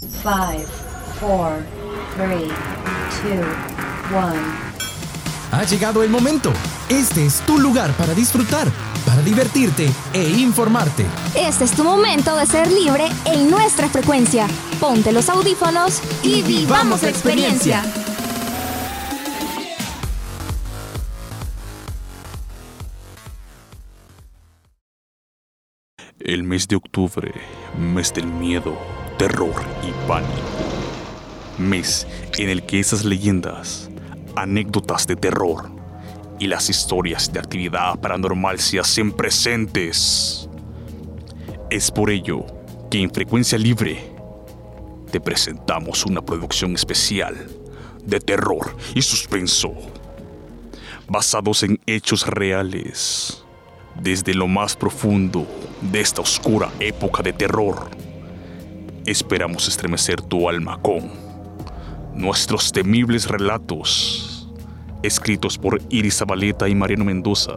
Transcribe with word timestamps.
5, 0.00 0.66
4, 1.20 1.56
3, 2.16 2.40
2, 2.40 3.46
1. 4.10 4.66
Ha 5.52 5.64
llegado 5.64 6.02
el 6.02 6.10
momento. 6.10 6.52
Este 6.88 7.24
es 7.24 7.40
tu 7.40 7.58
lugar 7.58 7.92
para 7.92 8.12
disfrutar, 8.12 8.68
para 9.06 9.22
divertirte 9.22 9.90
e 10.12 10.28
informarte. 10.28 11.06
Este 11.34 11.64
es 11.64 11.72
tu 11.72 11.82
momento 11.82 12.36
de 12.36 12.46
ser 12.46 12.70
libre 12.70 13.08
en 13.24 13.50
nuestra 13.50 13.88
frecuencia. 13.88 14.46
Ponte 14.80 15.12
los 15.12 15.28
audífonos 15.30 16.02
y, 16.22 16.42
vivamos 16.42 17.02
la 17.02 17.08
experiencia. 17.08 17.82
El 26.18 26.42
mes 26.42 26.66
de 26.66 26.76
octubre, 26.76 27.32
mes 27.78 28.12
del 28.12 28.26
miedo, 28.26 28.76
terror 29.18 29.54
y 29.82 29.92
pánico. 30.06 30.30
Mes 31.58 32.06
en 32.36 32.50
el 32.50 32.64
que 32.64 32.80
esas 32.80 33.04
leyendas, 33.04 33.88
anécdotas 34.34 35.06
de 35.06 35.16
terror 35.16 35.70
y 36.38 36.48
las 36.48 36.68
historias 36.68 37.32
de 37.32 37.38
actividad 37.38 37.98
paranormal 37.98 38.60
se 38.60 38.78
hacen 38.78 39.12
presentes. 39.12 40.50
Es 41.70 41.90
por 41.90 42.10
ello 42.10 42.44
que 42.90 43.00
en 43.00 43.10
Frecuencia 43.10 43.56
Libre 43.56 44.12
te 45.10 45.18
presentamos 45.18 46.04
una 46.04 46.20
producción 46.20 46.74
especial 46.74 47.34
de 48.04 48.20
terror 48.20 48.76
y 48.94 49.00
suspenso, 49.00 49.72
basados 51.08 51.62
en 51.62 51.80
hechos 51.86 52.26
reales, 52.26 53.42
desde 53.98 54.34
lo 54.34 54.46
más 54.46 54.76
profundo 54.76 55.46
de 55.80 56.02
esta 56.02 56.20
oscura 56.20 56.70
época 56.80 57.22
de 57.22 57.32
terror. 57.32 57.95
Esperamos 59.06 59.68
estremecer 59.68 60.20
tu 60.20 60.48
alma 60.48 60.82
con 60.82 61.12
nuestros 62.12 62.72
temibles 62.72 63.28
relatos, 63.28 64.48
escritos 65.04 65.58
por 65.58 65.80
Iris 65.90 66.16
Zabaleta 66.18 66.68
y 66.68 66.74
Mariano 66.74 67.04
Mendoza. 67.04 67.54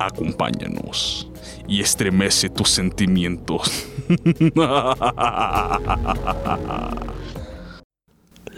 Acompáñanos 0.00 1.30
y 1.68 1.80
estremece 1.80 2.48
tus 2.48 2.70
sentimientos. 2.70 3.70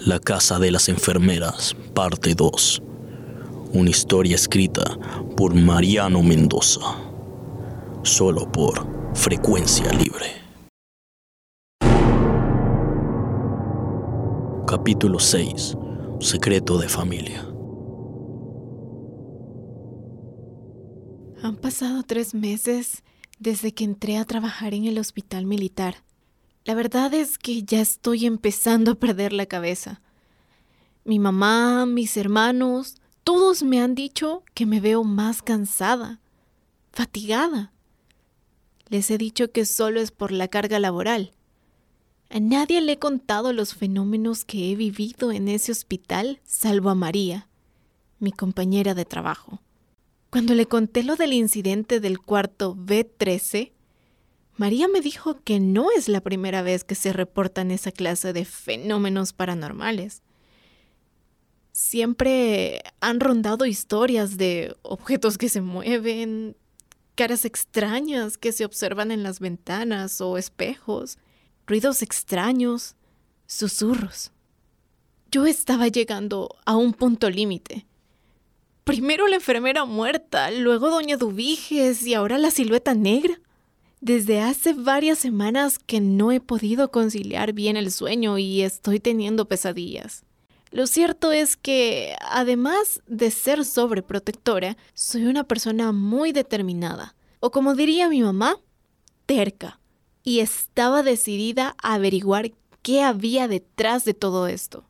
La 0.07 0.19
Casa 0.21 0.59
de 0.59 0.71
las 0.71 0.89
Enfermeras, 0.89 1.77
parte 1.93 2.35
2. 2.35 2.83
Una 3.75 3.91
historia 3.91 4.37
escrita 4.37 4.83
por 5.37 5.55
Mariano 5.55 6.23
Mendoza. 6.23 6.81
Solo 8.05 8.51
por 8.51 8.87
Frecuencia 9.15 9.93
Libre. 9.93 10.44
Capítulo 14.77 15.21
6. 15.21 15.77
Secreto 16.19 16.79
de 16.79 16.89
familia. 16.89 17.43
Han 21.45 21.55
pasado 21.61 22.03
tres 22.03 22.35
meses 22.35 23.05
desde 23.39 23.73
que 23.73 23.85
entré 23.85 24.19
a 24.19 24.25
trabajar 24.25 24.75
en 24.75 24.87
el 24.87 24.99
hospital 24.99 25.47
militar. 25.47 26.03
La 26.65 26.75
verdad 26.75 27.15
es 27.15 27.39
que 27.39 27.63
ya 27.63 27.81
estoy 27.81 28.27
empezando 28.27 28.91
a 28.91 28.95
perder 28.97 29.33
la 29.33 29.47
cabeza. 29.47 30.01
Mi 31.05 31.21
mamá, 31.21 31.87
mis 31.87 32.17
hermanos, 32.17 32.97
todos 33.23 33.63
me 33.63 33.81
han 33.81 33.95
dicho 33.95 34.43
que 34.55 34.67
me 34.67 34.81
veo 34.81 35.05
más 35.05 35.41
cansada, 35.41 36.19
fatigada. 36.91 37.73
Les 38.89 39.09
he 39.13 39.19
dicho 39.19 39.53
que 39.53 39.67
solo 39.67 40.01
es 40.01 40.11
por 40.11 40.33
la 40.33 40.49
carga 40.49 40.81
laboral. 40.81 41.31
A 42.31 42.41
nadie 42.41 42.81
le 42.81 42.93
he 42.93 42.99
contado 42.99 43.53
los 43.53 43.75
fenómenos 43.75 44.45
que 44.45 44.71
he 44.71 44.77
vivido 44.77 45.31
en 45.31 45.49
ese 45.49 45.73
hospital, 45.73 46.41
salvo 46.45 46.91
a 46.91 46.95
María, 46.95 47.49
mi 48.19 48.33
compañera 48.33 48.95
de 48.95 49.05
trabajo. 49.05 49.61
Cuando 50.31 50.55
le 50.55 50.67
conté 50.67 51.05
lo 51.05 51.15
del 51.15 51.33
incidente 51.33 52.01
del 52.01 52.19
cuarto 52.19 52.75
B13, 52.75 53.71
María 54.57 54.89
me 54.89 55.01
dijo 55.01 55.41
que 55.43 55.61
no 55.61 55.89
es 55.97 56.09
la 56.09 56.21
primera 56.21 56.63
vez 56.63 56.85
que 56.85 56.95
se 56.95 57.13
reportan 57.13 57.71
esa 57.71 57.93
clase 57.93 58.33
de 58.33 58.45
fenómenos 58.45 59.33
paranormales. 59.33 60.23
Siempre 61.73 62.83
han 63.01 63.21
rondado 63.21 63.67
historias 63.67 64.37
de 64.37 64.77
objetos 64.83 65.39
que 65.39 65.49
se 65.49 65.61
mueven, 65.61 66.57
caras 67.17 67.45
extrañas 67.45 68.39
que 68.39 68.53
se 68.53 68.65
observan 68.65 69.11
en 69.11 69.25
las 69.25 69.41
ventanas 69.41 70.21
o 70.21 70.39
espejos, 70.39 71.19
ruidos 71.67 72.03
extraños, 72.03 72.95
susurros. 73.47 74.33
Yo 75.31 75.47
estaba 75.47 75.89
llegando 75.89 76.57
a 76.65 76.77
un 76.77 76.93
punto 76.93 77.29
límite. 77.31 77.87
Primero 78.85 79.27
la 79.29 79.37
enfermera 79.37 79.85
muerta, 79.85 80.51
luego 80.51 80.91
doña 80.91 81.17
Dubiges 81.17 82.07
y 82.07 82.15
ahora 82.15 82.39
la 82.39 82.51
silueta 82.51 82.95
negra. 82.95 83.41
Desde 84.01 84.43
hace 84.43 84.75
varias 84.75 85.19
semanas 85.19 85.79
que 85.79 86.01
no 86.01 86.31
he 86.31 86.41
podido 86.41 86.91
conciliar 86.91 87.55
bien 87.55 87.79
el 87.79 87.91
sueño 87.91 88.37
y 88.37 88.61
estoy 88.61 89.01
teniendo 89.01 89.47
pesadillas. 89.47 90.25
Lo 90.71 90.87
cierto 90.87 91.33
es 91.33 91.57
que, 91.57 92.17
además 92.21 93.01
de 93.07 93.31
ser 93.31 93.65
sobreprotectora, 93.65 94.77
soy 94.93 95.27
una 95.27 95.45
persona 95.45 95.93
muy 95.93 96.33
determinada, 96.33 97.15
o 97.41 97.51
como 97.51 97.75
diría 97.75 98.09
mi 98.09 98.23
mamá, 98.23 98.59
terca, 99.25 99.79
y 100.25 100.41
estaba 100.41 101.03
decidida 101.03 101.77
a 101.83 101.95
averiguar 101.95 102.53
qué 102.83 103.03
había 103.03 103.47
detrás 103.47 104.05
de 104.05 104.15
todo 104.15 104.49
esto. 104.49 104.85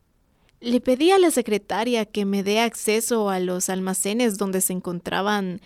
Le 0.61 0.81
pedí 0.81 1.11
a 1.11 1.19
la 1.19 1.31
secretaria 1.31 2.07
que 2.07 2.25
me 2.25 2.43
dé 2.43 2.61
acceso 2.61 3.29
a 3.29 3.41
los 3.41 3.69
almacenes 3.69 4.39
donde 4.39 4.61
se 4.61 4.73
encontraban 4.73 5.61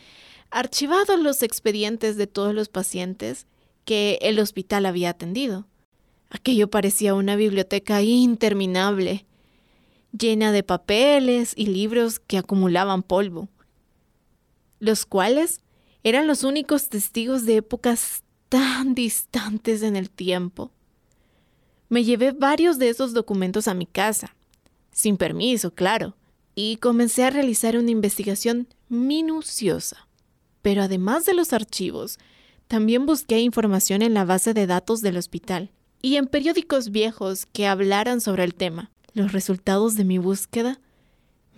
archivados 0.51 1.21
los 1.21 1.43
expedientes 1.43 2.17
de 2.17 2.27
todos 2.27 2.55
los 2.55 2.69
pacientes 2.69 3.47
que 3.85 4.19
el 4.23 4.41
hospital 4.41 4.87
había 4.87 5.11
atendido. 5.11 5.67
Aquello 6.31 6.69
parecía 6.69 7.15
una 7.15 7.37
biblioteca 7.37 8.03
interminable, 8.03 9.27
llena 10.19 10.51
de 10.51 10.63
papeles 10.63 11.53
y 11.55 11.67
libros 11.67 12.19
que 12.19 12.39
acumulaban 12.39 13.03
polvo, 13.03 13.49
los 14.81 15.07
cuales 15.07 15.61
eran 16.03 16.27
los 16.27 16.45
únicos 16.45 16.89
testigos 16.89 17.45
de 17.45 17.57
épocas 17.57 18.23
tan 18.49 18.95
distantes 18.95 19.83
en 19.83 19.97
el 19.97 20.11
tiempo. 20.11 20.71
Me 21.89 22.05
llevé 22.05 22.33
varios 22.33 22.79
de 22.79 22.89
esos 22.89 23.13
documentos 23.13 23.69
a 23.69 23.75
mi 23.75 23.87
casa 23.87 24.35
sin 24.99 25.17
permiso, 25.17 25.73
claro, 25.73 26.17
y 26.57 26.79
comencé 26.79 27.23
a 27.23 27.31
realizar 27.31 27.79
una 27.79 27.93
investigación 27.93 28.67
minuciosa. 28.89 30.09
Pero 30.61 30.83
además 30.83 31.25
de 31.25 31.35
los 31.35 31.53
archivos, 31.53 32.19
también 32.67 33.07
busqué 33.07 33.39
información 33.39 34.03
en 34.03 34.13
la 34.13 34.25
base 34.25 34.55
de 34.55 34.67
datos 34.67 35.01
del 35.01 35.17
hospital 35.17 35.71
y 36.03 36.17
en 36.17 36.27
periódicos 36.27 36.91
viejos 36.91 37.47
que 37.47 37.69
hablaran 37.69 38.21
sobre 38.21 38.43
el 38.43 38.55
tema. 38.55 38.91
Los 39.13 39.31
resultados 39.31 39.95
de 39.95 40.05
mi 40.05 40.19
búsqueda 40.19 40.81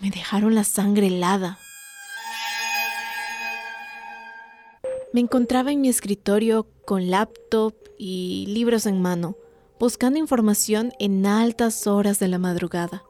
me 0.02 0.10
dejaron 0.10 0.54
la 0.54 0.64
sangre 0.64 1.06
helada. 1.06 1.58
Me 5.12 5.20
encontraba 5.20 5.72
en 5.72 5.80
mi 5.80 5.88
escritorio 5.88 6.68
con 6.84 7.10
laptop 7.10 7.74
y 7.98 8.46
libros 8.48 8.86
en 8.86 9.02
mano, 9.02 9.36
buscando 9.78 10.18
información 10.18 10.92
en 11.00 11.26
altas 11.26 11.88
horas 11.88 12.20
de 12.20 12.28
la 12.28 12.38
madrugada. 12.38 13.02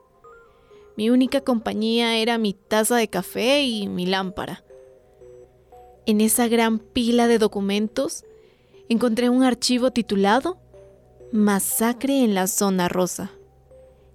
Mi 0.96 1.10
única 1.10 1.42
compañía 1.42 2.16
era 2.16 2.38
mi 2.38 2.54
taza 2.54 2.96
de 2.96 3.08
café 3.08 3.62
y 3.62 3.86
mi 3.86 4.06
lámpara. 4.06 4.64
En 6.06 6.22
esa 6.22 6.48
gran 6.48 6.78
pila 6.78 7.28
de 7.28 7.38
documentos 7.38 8.24
encontré 8.88 9.28
un 9.28 9.42
archivo 9.42 9.90
titulado 9.90 10.58
Masacre 11.32 12.24
en 12.24 12.34
la 12.34 12.46
Zona 12.46 12.88
Rosa 12.88 13.30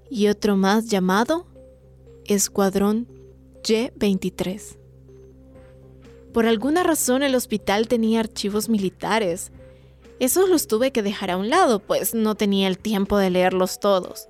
y 0.09 0.27
otro 0.27 0.57
más 0.57 0.87
llamado 0.87 1.45
Escuadrón 2.25 3.07
Y-23. 3.67 4.84
Por 6.35 6.47
alguna 6.47 6.83
razón 6.83 7.23
el 7.23 7.33
hospital 7.33 7.87
tenía 7.87 8.19
archivos 8.19 8.67
militares. 8.67 9.53
Esos 10.19 10.49
los 10.49 10.67
tuve 10.67 10.91
que 10.91 11.01
dejar 11.01 11.31
a 11.31 11.37
un 11.37 11.49
lado, 11.49 11.79
pues 11.79 12.13
no 12.13 12.35
tenía 12.35 12.67
el 12.67 12.77
tiempo 12.77 13.17
de 13.17 13.29
leerlos 13.29 13.79
todos. 13.79 14.27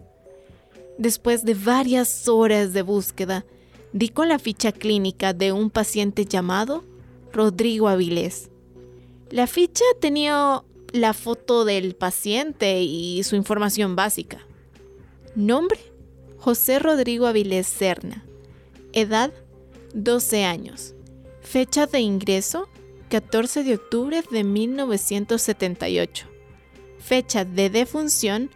Después 1.00 1.46
de 1.46 1.56
varias 1.56 2.28
horas 2.28 2.74
de 2.74 2.84
búsqueda, 2.84 3.44
di 3.92 4.10
con 4.10 4.30
la 4.30 4.38
ficha 4.38 4.72
clínica 4.72 5.34
de 5.34 5.52
un 5.52 5.72
paciente 5.72 6.26
llamado 6.26 6.84
Rodrigo 7.34 7.88
Avilés. 7.88 8.52
La 9.32 9.48
ficha 9.48 9.84
tenía 10.00 10.62
la 10.94 11.14
foto 11.14 11.66
del 11.66 11.96
paciente 11.96 12.84
y 12.84 13.24
su 13.24 13.36
información 13.36 13.96
básica. 13.96 14.46
Nombre, 15.34 15.80
José 16.38 16.78
Rodrigo 16.78 17.26
Avilés 17.26 17.66
Serna. 17.66 18.24
Edad, 18.94 19.34
12 19.96 20.46
años. 20.46 20.95
Fecha 21.46 21.86
de 21.86 22.00
ingreso, 22.00 22.68
14 23.10 23.64
de 23.64 23.76
octubre 23.76 24.24
de 24.30 24.44
1978. 24.44 26.26
Fecha 26.98 27.46
de 27.46 27.70
defunción, 27.70 28.50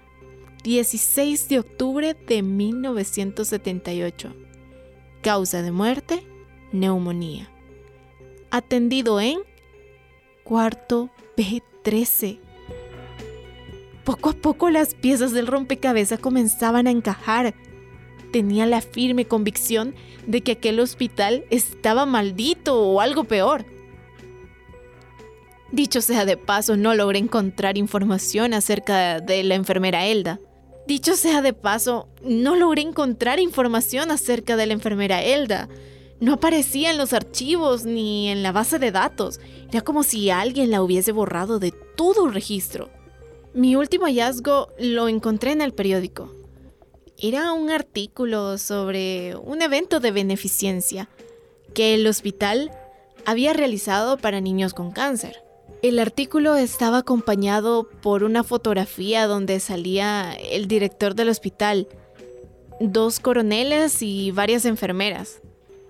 16 0.63 1.49
de 1.49 1.59
octubre 1.59 2.15
de 2.15 2.41
1978. 2.41 4.33
Causa 5.21 5.61
de 5.61 5.71
muerte, 5.71 6.27
neumonía. 6.71 7.49
Atendido 8.49 9.21
en 9.21 9.37
cuarto 10.43 11.11
B13. 11.37 12.39
Poco 14.03 14.31
a 14.31 14.33
poco 14.33 14.71
las 14.71 14.95
piezas 14.95 15.31
del 15.31 15.45
rompecabezas 15.45 16.19
comenzaban 16.19 16.87
a 16.87 16.91
encajar. 16.91 17.53
Tenía 18.31 18.65
la 18.65 18.81
firme 18.81 19.25
convicción 19.25 19.95
de 20.27 20.41
que 20.41 20.53
aquel 20.53 20.79
hospital 20.79 21.45
estaba 21.49 22.05
maldito 22.05 22.79
o 22.81 23.01
algo 23.01 23.23
peor. 23.23 23.65
Dicho 25.71 26.01
sea 26.01 26.25
de 26.25 26.35
paso, 26.37 26.77
no 26.77 26.95
logré 26.95 27.19
encontrar 27.19 27.77
información 27.77 28.53
acerca 28.53 29.19
de 29.19 29.43
la 29.43 29.55
enfermera 29.55 30.05
Elda. 30.05 30.39
Dicho 30.87 31.15
sea 31.15 31.43
de 31.43 31.53
paso, 31.53 32.07
no 32.23 32.55
logré 32.55 32.81
encontrar 32.81 33.39
información 33.39 34.09
acerca 34.09 34.57
de 34.57 34.65
la 34.65 34.73
enfermera 34.73 35.23
Elda. 35.23 35.69
No 36.19 36.33
aparecía 36.33 36.89
en 36.89 36.97
los 36.97 37.13
archivos 37.13 37.85
ni 37.85 38.29
en 38.29 38.41
la 38.41 38.51
base 38.51 38.79
de 38.79 38.91
datos. 38.91 39.39
Era 39.71 39.81
como 39.81 40.01
si 40.01 40.31
alguien 40.31 40.71
la 40.71 40.81
hubiese 40.81 41.11
borrado 41.11 41.59
de 41.59 41.71
todo 41.95 42.27
registro. 42.27 42.89
Mi 43.53 43.75
último 43.75 44.05
hallazgo 44.05 44.69
lo 44.79 45.07
encontré 45.07 45.51
en 45.51 45.61
el 45.61 45.73
periódico. 45.73 46.38
Era 47.21 47.51
un 47.51 47.69
artículo 47.69 48.57
sobre 48.57 49.35
un 49.35 49.61
evento 49.61 49.99
de 49.99 50.11
beneficencia 50.11 51.09
que 51.73 51.93
el 51.93 52.07
hospital 52.07 52.71
había 53.25 53.51
realizado 53.51 54.17
para 54.17 54.39
niños 54.39 54.73
con 54.73 54.91
cáncer. 54.91 55.43
El 55.81 55.99
artículo 55.99 56.55
estaba 56.55 56.99
acompañado 56.99 57.89
por 58.01 58.23
una 58.23 58.45
fotografía 58.45 59.27
donde 59.27 59.59
salía 59.59 60.31
el 60.31 60.69
director 60.69 61.13
del 61.13 61.27
hospital, 61.27 61.89
dos 62.79 63.19
coroneles 63.19 64.01
y 64.01 64.31
varias 64.31 64.63
enfermeras. 64.63 65.41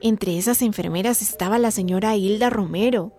Entre 0.01 0.35
esas 0.39 0.63
enfermeras 0.63 1.21
estaba 1.21 1.59
la 1.59 1.69
señora 1.69 2.15
Hilda 2.15 2.49
Romero. 2.49 3.13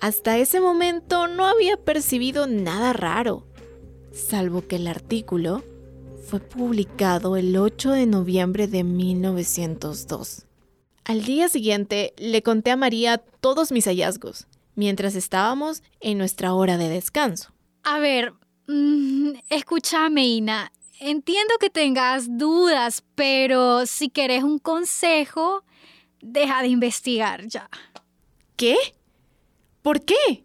Hasta 0.00 0.38
ese 0.38 0.60
momento 0.60 1.26
no 1.26 1.44
había 1.44 1.76
percibido 1.76 2.46
nada 2.46 2.92
raro, 2.92 3.48
salvo 4.12 4.68
que 4.68 4.76
el 4.76 4.86
artículo 4.86 5.64
fue 6.26 6.40
publicado 6.40 7.36
el 7.36 7.56
8 7.56 7.92
de 7.92 8.06
noviembre 8.06 8.66
de 8.66 8.84
1902. 8.84 10.46
Al 11.04 11.24
día 11.24 11.48
siguiente 11.48 12.12
le 12.18 12.42
conté 12.42 12.70
a 12.70 12.76
María 12.76 13.18
todos 13.18 13.72
mis 13.72 13.86
hallazgos 13.86 14.46
mientras 14.74 15.14
estábamos 15.14 15.82
en 16.00 16.18
nuestra 16.18 16.54
hora 16.54 16.76
de 16.76 16.88
descanso. 16.88 17.52
A 17.82 17.98
ver, 17.98 18.32
mm, 18.66 19.30
escúchame, 19.48 20.26
Ina. 20.26 20.72
Entiendo 21.00 21.54
que 21.60 21.70
tengas 21.70 22.26
dudas, 22.38 23.04
pero 23.14 23.86
si 23.86 24.08
querés 24.08 24.42
un 24.42 24.58
consejo, 24.58 25.64
deja 26.20 26.62
de 26.62 26.68
investigar 26.68 27.46
ya. 27.46 27.70
¿Qué? 28.56 28.76
¿Por 29.82 30.04
qué? 30.04 30.44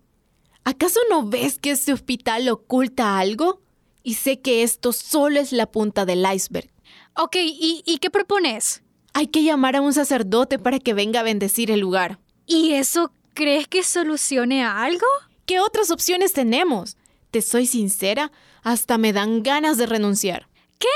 ¿Acaso 0.64 1.00
no 1.10 1.28
ves 1.28 1.60
que 1.60 1.72
este 1.72 1.92
hospital 1.92 2.48
oculta 2.50 3.18
algo? 3.18 3.63
Y 4.04 4.16
sé 4.16 4.42
que 4.42 4.64
esto 4.64 4.92
solo 4.92 5.40
es 5.40 5.52
la 5.52 5.72
punta 5.72 6.06
del 6.06 6.26
iceberg. 6.32 6.70
Ok, 7.16 7.38
¿y, 7.38 7.84
y 7.86 7.98
qué 7.98 8.10
propones? 8.10 8.84
Hay 9.14 9.28
que 9.28 9.44
llamar 9.44 9.76
a 9.76 9.82
un 9.82 9.94
sacerdote 9.94 10.60
para 10.60 10.80
que 10.80 10.94
venga 10.94 11.22
a 11.22 11.24
bendecir 11.24 11.72
el 11.72 11.80
lugar. 11.80 12.20
¿Y 12.46 12.74
eso 12.74 13.12
¿Crees 13.34 13.68
que 13.68 13.82
solucione 13.82 14.64
algo? 14.64 15.08
¿Qué 15.48 15.60
otras 15.60 15.90
opciones 15.90 16.34
tenemos? 16.34 16.98
Te 17.32 17.42
soy 17.42 17.66
sincera, 17.66 18.32
hasta 18.62 19.00
me 19.00 19.12
dan 19.12 19.42
ganas 19.42 19.78
de 19.78 19.88
renunciar. 19.88 20.48
¿Qué? 20.78 20.88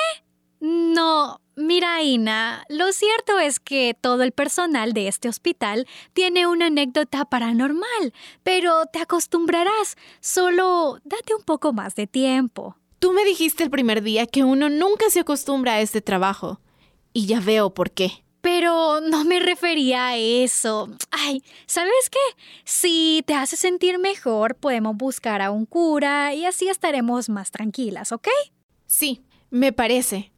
No, 0.59 1.41
mira, 1.55 2.03
Ina, 2.03 2.63
lo 2.69 2.91
cierto 2.91 3.39
es 3.39 3.59
que 3.59 3.95
todo 3.99 4.21
el 4.21 4.33
personal 4.33 4.93
de 4.93 5.07
este 5.07 5.29
hospital 5.29 5.87
tiene 6.13 6.45
una 6.45 6.67
anécdota 6.67 7.25
paranormal, 7.25 8.13
pero 8.43 8.85
te 8.85 8.99
acostumbrarás. 8.99 9.95
Solo 10.19 10.99
date 11.03 11.33
un 11.33 11.43
poco 11.43 11.73
más 11.73 11.95
de 11.95 12.05
tiempo. 12.05 12.75
Tú 12.99 13.13
me 13.13 13.23
dijiste 13.23 13.63
el 13.63 13.69
primer 13.69 14.01
día 14.01 14.25
que 14.25 14.43
uno 14.43 14.69
nunca 14.69 15.09
se 15.09 15.19
acostumbra 15.19 15.73
a 15.73 15.81
este 15.81 16.01
trabajo. 16.01 16.59
Y 17.13 17.27
ya 17.27 17.39
veo 17.39 17.73
por 17.73 17.91
qué. 17.91 18.23
Pero 18.41 19.01
no 19.01 19.23
me 19.23 19.39
refería 19.39 20.07
a 20.07 20.17
eso. 20.17 20.89
Ay, 21.11 21.43
¿sabes 21.67 22.09
qué? 22.09 22.41
Si 22.63 23.23
te 23.27 23.35
hace 23.35 23.55
sentir 23.55 23.99
mejor, 23.99 24.55
podemos 24.55 24.95
buscar 24.95 25.41
a 25.41 25.51
un 25.51 25.65
cura 25.65 26.33
y 26.33 26.45
así 26.45 26.69
estaremos 26.69 27.29
más 27.29 27.51
tranquilas, 27.51 28.11
¿ok? 28.11 28.29
Sí, 28.87 29.21
me 29.49 29.73
parece. 29.73 30.31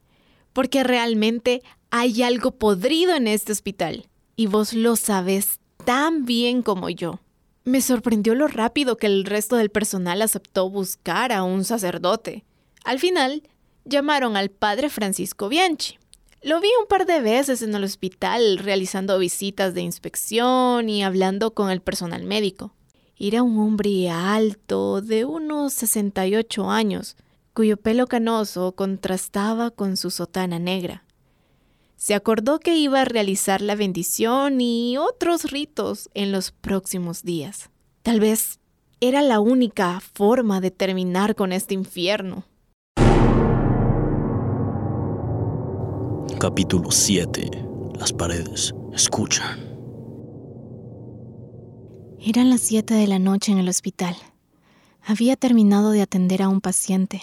Porque 0.51 0.83
realmente 0.83 1.61
hay 1.91 2.23
algo 2.23 2.51
podrido 2.51 3.15
en 3.15 3.27
este 3.27 3.51
hospital. 3.51 4.09
Y 4.35 4.47
vos 4.47 4.73
lo 4.73 4.95
sabes 4.95 5.59
tan 5.85 6.25
bien 6.25 6.61
como 6.61 6.89
yo. 6.89 7.19
Me 7.63 7.81
sorprendió 7.81 8.35
lo 8.35 8.47
rápido 8.47 8.97
que 8.97 9.07
el 9.07 9.25
resto 9.25 9.55
del 9.55 9.69
personal 9.69 10.21
aceptó 10.21 10.69
buscar 10.69 11.31
a 11.31 11.43
un 11.43 11.63
sacerdote. 11.63 12.43
Al 12.83 12.99
final, 12.99 13.43
llamaron 13.85 14.37
al 14.37 14.49
padre 14.49 14.89
Francisco 14.89 15.49
Bianchi. 15.49 15.97
Lo 16.41 16.61
vi 16.61 16.69
un 16.79 16.87
par 16.87 17.05
de 17.05 17.19
veces 17.19 17.61
en 17.61 17.75
el 17.75 17.83
hospital 17.83 18.59
realizando 18.59 19.19
visitas 19.19 19.73
de 19.73 19.81
inspección 19.81 20.87
y 20.87 21.03
hablando 21.03 21.53
con 21.53 21.69
el 21.69 21.81
personal 21.81 22.23
médico. 22.23 22.73
Era 23.17 23.43
un 23.43 23.59
hombre 23.59 24.09
alto, 24.09 25.01
de 25.01 25.25
unos 25.25 25.73
68 25.73 26.69
años, 26.69 27.17
cuyo 27.53 27.75
pelo 27.75 28.07
canoso 28.07 28.71
contrastaba 28.71 29.71
con 29.71 29.97
su 29.97 30.11
sotana 30.11 30.59
negra. 30.59 31.03
Se 31.97 32.15
acordó 32.15 32.59
que 32.59 32.77
iba 32.77 33.01
a 33.01 33.05
realizar 33.05 33.61
la 33.61 33.75
bendición 33.75 34.61
y 34.61 34.97
otros 34.97 35.51
ritos 35.51 36.09
en 36.13 36.31
los 36.31 36.51
próximos 36.51 37.23
días. 37.23 37.69
Tal 38.03 38.21
vez 38.21 38.59
era 39.01 39.21
la 39.21 39.41
única 39.41 39.99
forma 39.99 40.61
de 40.61 40.71
terminar 40.71 41.35
con 41.35 41.51
este 41.51 41.73
infierno. 41.73 42.45
Capítulo 46.39 46.89
7. 46.89 47.51
Las 47.99 48.13
paredes 48.13 48.73
escuchan. 48.93 49.59
Eran 52.17 52.49
las 52.49 52.61
7 52.61 52.93
de 52.93 53.07
la 53.07 53.19
noche 53.19 53.51
en 53.51 53.57
el 53.57 53.67
hospital. 53.67 54.15
Había 55.05 55.35
terminado 55.35 55.91
de 55.91 56.01
atender 56.01 56.41
a 56.41 56.47
un 56.47 56.61
paciente. 56.61 57.21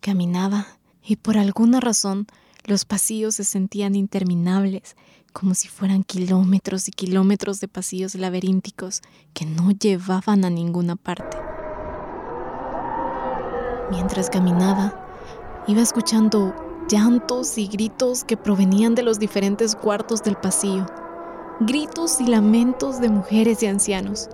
Caminaba 0.00 0.66
y 1.02 1.16
por 1.16 1.38
alguna 1.38 1.80
razón 1.80 2.26
los 2.66 2.84
pasillos 2.84 3.36
se 3.36 3.44
sentían 3.44 3.94
interminables, 3.94 4.96
como 5.32 5.54
si 5.54 5.68
fueran 5.68 6.02
kilómetros 6.02 6.88
y 6.88 6.90
kilómetros 6.90 7.58
de 7.60 7.68
pasillos 7.68 8.16
laberínticos 8.16 9.00
que 9.32 9.46
no 9.46 9.70
llevaban 9.70 10.44
a 10.44 10.50
ninguna 10.50 10.96
parte. 10.96 11.38
Mientras 13.90 14.28
caminaba, 14.28 15.08
iba 15.66 15.80
escuchando 15.80 16.54
llantos 16.88 17.56
y 17.58 17.66
gritos 17.66 18.24
que 18.24 18.36
provenían 18.36 18.94
de 18.94 19.02
los 19.02 19.18
diferentes 19.18 19.74
cuartos 19.74 20.22
del 20.22 20.36
pasillo, 20.36 20.86
gritos 21.60 22.20
y 22.20 22.26
lamentos 22.26 23.00
de 23.00 23.08
mujeres 23.08 23.62
y 23.62 23.66
ancianos. 23.66 24.28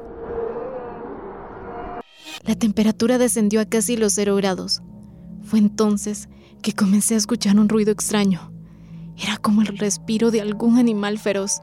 La 2.44 2.54
temperatura 2.54 3.18
descendió 3.18 3.60
a 3.60 3.66
casi 3.66 3.96
los 3.96 4.14
cero 4.14 4.36
grados. 4.36 4.82
Fue 5.42 5.58
entonces 5.58 6.28
que 6.62 6.72
comencé 6.72 7.14
a 7.14 7.18
escuchar 7.18 7.58
un 7.58 7.68
ruido 7.68 7.92
extraño. 7.92 8.52
Era 9.16 9.36
como 9.36 9.62
el 9.62 9.78
respiro 9.78 10.30
de 10.30 10.40
algún 10.40 10.78
animal 10.78 11.18
feroz. 11.18 11.60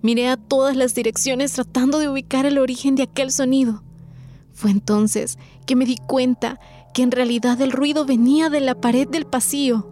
Miré 0.00 0.28
a 0.28 0.36
todas 0.36 0.76
las 0.76 0.94
direcciones 0.94 1.52
tratando 1.52 1.98
de 1.98 2.08
ubicar 2.08 2.46
el 2.46 2.58
origen 2.58 2.94
de 2.94 3.02
aquel 3.02 3.32
sonido. 3.32 3.82
Fue 4.58 4.72
entonces 4.72 5.38
que 5.66 5.76
me 5.76 5.84
di 5.84 5.98
cuenta 5.98 6.58
que 6.92 7.04
en 7.04 7.12
realidad 7.12 7.60
el 7.60 7.70
ruido 7.70 8.04
venía 8.04 8.50
de 8.50 8.60
la 8.60 8.74
pared 8.74 9.06
del 9.06 9.24
pasillo. 9.24 9.86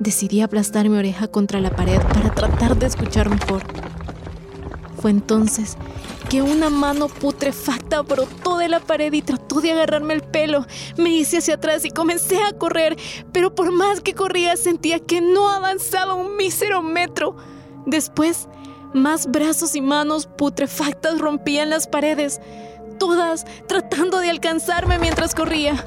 Decidí 0.00 0.40
aplastar 0.40 0.88
mi 0.88 0.98
oreja 0.98 1.28
contra 1.28 1.60
la 1.60 1.70
pared 1.70 2.00
para 2.12 2.34
tratar 2.34 2.76
de 2.76 2.86
escuchar 2.86 3.30
mejor. 3.30 3.62
Fue 5.00 5.12
entonces 5.12 5.76
que 6.28 6.42
una 6.42 6.68
mano 6.68 7.06
putrefacta 7.06 8.02
brotó 8.02 8.58
de 8.58 8.68
la 8.68 8.80
pared 8.80 9.12
y 9.12 9.22
trató 9.22 9.60
de 9.60 9.70
agarrarme 9.70 10.14
el 10.14 10.22
pelo. 10.22 10.66
Me 10.96 11.10
hice 11.10 11.38
hacia 11.38 11.54
atrás 11.54 11.84
y 11.84 11.90
comencé 11.90 12.42
a 12.42 12.58
correr, 12.58 12.96
pero 13.30 13.54
por 13.54 13.70
más 13.70 14.00
que 14.00 14.14
corría 14.14 14.56
sentía 14.56 14.98
que 14.98 15.20
no 15.20 15.48
avanzaba 15.48 16.14
un 16.14 16.36
mísero 16.36 16.82
metro. 16.82 17.36
Después, 17.86 18.48
más 18.94 19.30
brazos 19.30 19.76
y 19.76 19.80
manos 19.80 20.26
putrefactas 20.26 21.20
rompían 21.20 21.70
las 21.70 21.86
paredes 21.86 22.40
todas 22.98 23.46
tratando 23.66 24.18
de 24.18 24.30
alcanzarme 24.30 24.98
mientras 24.98 25.34
corría. 25.34 25.84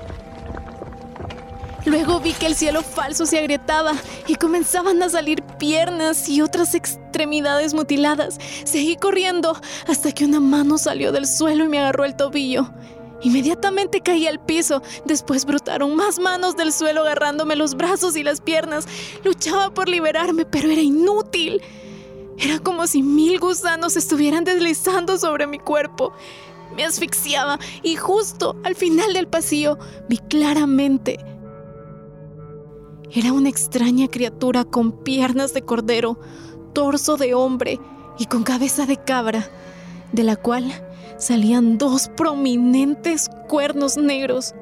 Luego 1.86 2.20
vi 2.20 2.34
que 2.34 2.46
el 2.46 2.56
cielo 2.56 2.82
falso 2.84 3.26
se 3.26 3.40
agrietaba 3.40 3.94
y 4.28 4.36
comenzaban 4.36 5.02
a 5.02 5.10
salir 5.10 5.42
piernas 5.58 6.28
y 6.28 6.42
otras 6.42 6.76
extremidades 6.76 7.74
mutiladas. 7.74 8.38
Seguí 8.66 8.96
corriendo 8.96 9.60
hasta 9.88 10.12
que 10.12 10.26
una 10.26 10.40
mano 10.40 10.78
salió 10.78 11.12
del 11.12 11.26
suelo 11.26 11.64
y 11.64 11.70
me 11.70 11.80
agarró 11.80 12.06
el 12.06 12.16
tobillo. 12.16 12.70
Inmediatamente 13.22 14.02
caí 14.02 14.28
al 14.28 14.40
piso. 14.40 14.82
Después 15.06 15.46
brotaron 15.46 15.96
más 15.96 16.20
manos 16.20 16.56
del 16.56 16.72
suelo 16.72 17.02
agarrándome 17.02 17.56
los 17.56 17.76
brazos 17.76 18.16
y 18.16 18.24
las 18.24 18.42
piernas. 18.42 18.86
Luchaba 19.24 19.74
por 19.74 19.90
liberarme, 19.90 20.46
pero 20.46 20.70
era 20.70 20.82
inútil. 20.82 21.62
Era 22.38 22.60
como 22.60 22.88
si 22.88 23.04
mil 23.04 23.40
gusanos 23.40 23.98
estuvieran 23.98 24.44
deslizando 24.44 25.18
sobre 25.18 25.48
mi 25.48 25.60
cuerpo. 25.60 26.14
Me 26.76 26.86
asfixiaba 26.86 27.60
y 27.84 27.96
justo 27.96 28.56
al 28.64 28.76
final 28.76 29.14
del 29.14 29.28
pasillo 29.28 29.78
vi 30.08 30.18
claramente. 30.18 31.20
Era 33.12 33.34
una 33.34 33.50
extraña 33.50 34.08
criatura 34.08 34.66
con 34.66 35.04
piernas 35.04 35.54
de 35.54 35.64
cordero, 35.64 36.20
torso 36.74 37.18
de 37.18 37.34
hombre 37.34 37.80
y 38.20 38.28
con 38.28 38.44
cabeza 38.44 38.86
de 38.86 38.98
cabra, 38.98 39.50
de 40.12 40.24
la 40.24 40.36
cual 40.36 40.72
salían 41.18 41.78
dos 41.78 42.10
prominentes 42.16 43.30
cuernos 43.48 43.98
negros. 43.98 44.54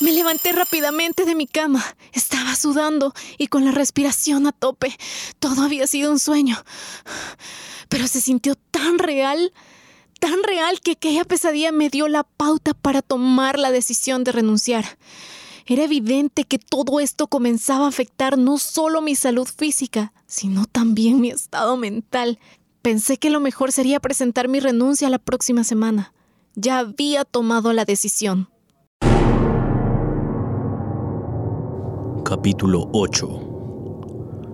Me 0.00 0.12
levanté 0.12 0.52
rápidamente 0.52 1.26
de 1.26 1.34
mi 1.34 1.46
cama. 1.46 1.84
Estaba 2.12 2.56
sudando 2.56 3.12
y 3.36 3.48
con 3.48 3.66
la 3.66 3.70
respiración 3.70 4.46
a 4.46 4.52
tope. 4.52 4.96
Todo 5.38 5.62
había 5.62 5.86
sido 5.86 6.10
un 6.10 6.18
sueño. 6.18 6.56
Pero 7.90 8.06
se 8.06 8.22
sintió 8.22 8.54
tan 8.54 8.98
real, 8.98 9.52
tan 10.20 10.42
real 10.44 10.80
que 10.80 10.92
aquella 10.92 11.24
pesadilla 11.24 11.72
me 11.72 11.88
dio 11.88 12.06
la 12.06 12.22
pauta 12.22 12.74
para 12.74 13.02
tomar 13.02 13.58
la 13.58 13.72
decisión 13.72 14.22
de 14.22 14.32
renunciar. 14.32 14.84
Era 15.66 15.84
evidente 15.84 16.44
que 16.44 16.58
todo 16.58 17.00
esto 17.00 17.26
comenzaba 17.26 17.86
a 17.86 17.88
afectar 17.88 18.38
no 18.38 18.58
solo 18.58 19.00
mi 19.02 19.14
salud 19.14 19.48
física, 19.48 20.12
sino 20.26 20.66
también 20.66 21.20
mi 21.20 21.30
estado 21.30 21.76
mental. 21.76 22.38
Pensé 22.82 23.16
que 23.16 23.30
lo 23.30 23.40
mejor 23.40 23.72
sería 23.72 23.98
presentar 24.00 24.48
mi 24.48 24.60
renuncia 24.60 25.08
la 25.10 25.18
próxima 25.18 25.64
semana. 25.64 26.12
Ya 26.54 26.78
había 26.78 27.24
tomado 27.24 27.72
la 27.72 27.84
decisión. 27.84 28.48
Capítulo 32.24 32.88
8 32.92 33.46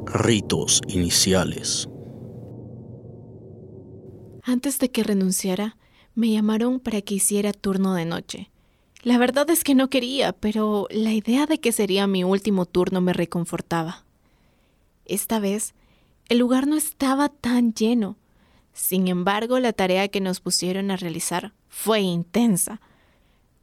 Ritos 0.07 0.81
iniciales 0.89 1.89
Antes 4.49 4.79
de 4.79 4.93
que 4.93 5.03
renunciara, 5.03 5.77
me 6.15 6.31
llamaron 6.31 6.79
para 6.79 7.03
que 7.03 7.17
hiciera 7.17 7.53
turno 7.53 7.95
de 7.95 8.05
noche. 8.05 8.49
La 9.03 9.19
verdad 9.19 9.51
es 9.51 9.65
que 9.65 9.75
no 9.75 9.91
quería, 9.91 10.33
pero 10.33 10.87
la 10.89 11.13
idea 11.13 11.47
de 11.47 11.59
que 11.59 11.73
sería 11.73 12.07
mi 12.07 12.23
último 12.23 12.65
turno 12.65 13.01
me 13.01 13.13
reconfortaba. 13.13 14.05
Esta 15.05 15.41
vez 15.41 15.75
el 16.29 16.39
lugar 16.39 16.69
no 16.69 16.77
estaba 16.77 17.29
tan 17.29 17.75
lleno. 17.75 18.19
Sin 18.73 19.09
embargo, 19.09 19.59
la 19.59 19.73
tarea 19.73 20.07
que 20.07 20.21
nos 20.21 20.39
pusieron 20.39 20.93
a 20.93 20.97
realizar 20.97 21.53
fue 21.69 22.03
intensa. 22.03 22.81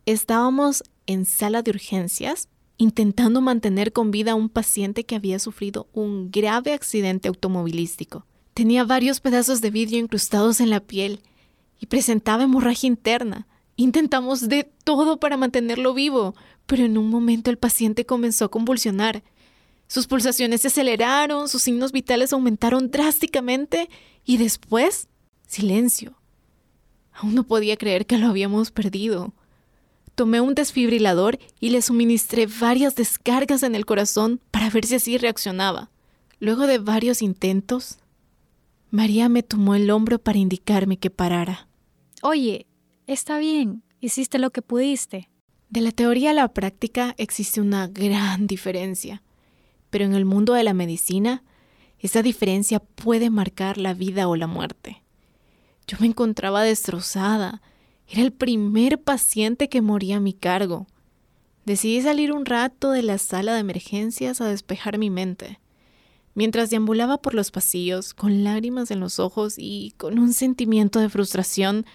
Estábamos 0.06 0.84
en 1.08 1.24
sala 1.26 1.62
de 1.62 1.72
urgencias 1.72 2.50
intentando 2.76 3.40
mantener 3.40 3.94
con 3.94 4.12
vida 4.12 4.34
a 4.34 4.36
un 4.36 4.50
paciente 4.50 5.06
que 5.06 5.16
había 5.16 5.40
sufrido 5.40 5.88
un 5.94 6.30
grave 6.30 6.74
accidente 6.74 7.30
automovilístico. 7.30 8.26
Tenía 8.54 8.84
varios 8.84 9.20
pedazos 9.20 9.62
de 9.62 9.72
vidrio 9.72 10.00
incrustados 10.00 10.60
en 10.60 10.70
la 10.70 10.80
piel 10.80 11.22
y 11.80 11.88
presentaba 11.88 12.44
hemorragia 12.44 12.88
interna. 12.88 13.48
Intentamos 13.76 14.48
de 14.48 14.70
todo 14.84 15.18
para 15.18 15.38
mantenerlo 15.38 15.94
vivo, 15.94 16.36
pero 16.68 16.86
en 16.86 16.98
un 16.98 17.10
momento 17.10 17.50
el 17.50 17.58
paciente 17.58 18.06
comenzó 18.06 18.46
a 18.46 18.52
convulsionar. 18.52 19.24
Sus 19.88 20.08
pulsaciones 20.08 20.62
se 20.62 20.68
aceleraron, 20.68 21.50
sus 21.50 21.64
signos 21.64 21.92
vitales 21.92 22.32
aumentaron 22.32 22.92
drásticamente 22.92 23.90
y 24.24 24.38
después, 24.38 25.08
silencio. 25.48 26.16
Aún 27.12 27.36
no 27.36 27.44
podía 27.44 27.78
creer 27.78 28.06
que 28.06 28.18
lo 28.18 28.28
habíamos 28.28 28.72
perdido. 28.72 29.34
Tomé 30.16 30.42
un 30.42 30.54
desfibrilador 30.54 31.40
y 31.60 31.72
le 31.72 31.82
suministré 31.82 32.48
varias 32.48 32.96
descargas 32.96 33.64
en 33.64 33.74
el 33.74 33.86
corazón 33.86 34.40
para 34.52 34.70
ver 34.70 34.86
si 34.86 34.96
así 34.96 35.18
reaccionaba. 35.18 35.90
Luego 36.40 36.68
de 36.68 36.78
varios 36.78 37.22
intentos, 37.22 37.98
María 38.94 39.28
me 39.28 39.44
tomó 39.44 39.76
el 39.76 39.92
hombro 39.92 40.20
para 40.20 40.38
indicarme 40.38 40.98
que 40.98 41.10
parara. 41.10 41.68
Oye, 42.22 42.68
está 43.08 43.38
bien, 43.38 43.84
hiciste 44.00 44.40
lo 44.40 44.52
que 44.52 44.62
pudiste. 44.62 45.30
De 45.70 45.82
la 45.82 45.92
teoría 45.92 46.30
a 46.30 46.34
la 46.34 46.54
práctica 46.54 47.14
existe 47.18 47.60
una 47.60 47.88
gran 47.88 48.48
diferencia 48.48 49.22
pero 49.94 50.06
en 50.06 50.16
el 50.16 50.26
mundo 50.26 50.54
de 50.54 50.64
la 50.64 50.74
medicina, 50.74 51.44
esa 52.00 52.24
diferencia 52.24 52.80
puede 52.80 53.30
marcar 53.30 53.78
la 53.78 53.94
vida 53.94 54.28
o 54.28 54.36
la 54.36 54.48
muerte. 54.48 55.04
Yo 55.86 55.98
me 56.00 56.08
encontraba 56.08 56.64
destrozada. 56.64 57.62
Era 58.08 58.24
el 58.24 58.34
primer 58.34 59.00
paciente 59.04 59.70
que 59.70 59.84
moría 59.84 60.18
a 60.18 60.20
mi 60.20 60.34
cargo. 60.34 60.88
Decidí 61.68 62.02
salir 62.02 62.32
un 62.32 62.48
rato 62.48 62.90
de 62.90 63.04
la 63.04 63.20
sala 63.20 63.54
de 63.54 63.60
emergencias 63.60 64.42
a 64.42 64.48
despejar 64.48 64.98
mi 64.98 65.12
mente. 65.12 65.60
Mientras 66.36 66.70
deambulaba 66.70 67.22
por 67.22 67.36
los 67.36 67.52
pasillos, 67.52 68.14
con 68.14 68.44
lágrimas 68.44 68.90
en 68.90 69.00
los 69.00 69.20
ojos 69.20 69.56
y 69.58 69.94
con 69.98 70.18
un 70.18 70.34
sentimiento 70.34 71.00
de 71.00 71.10
frustración, 71.10 71.86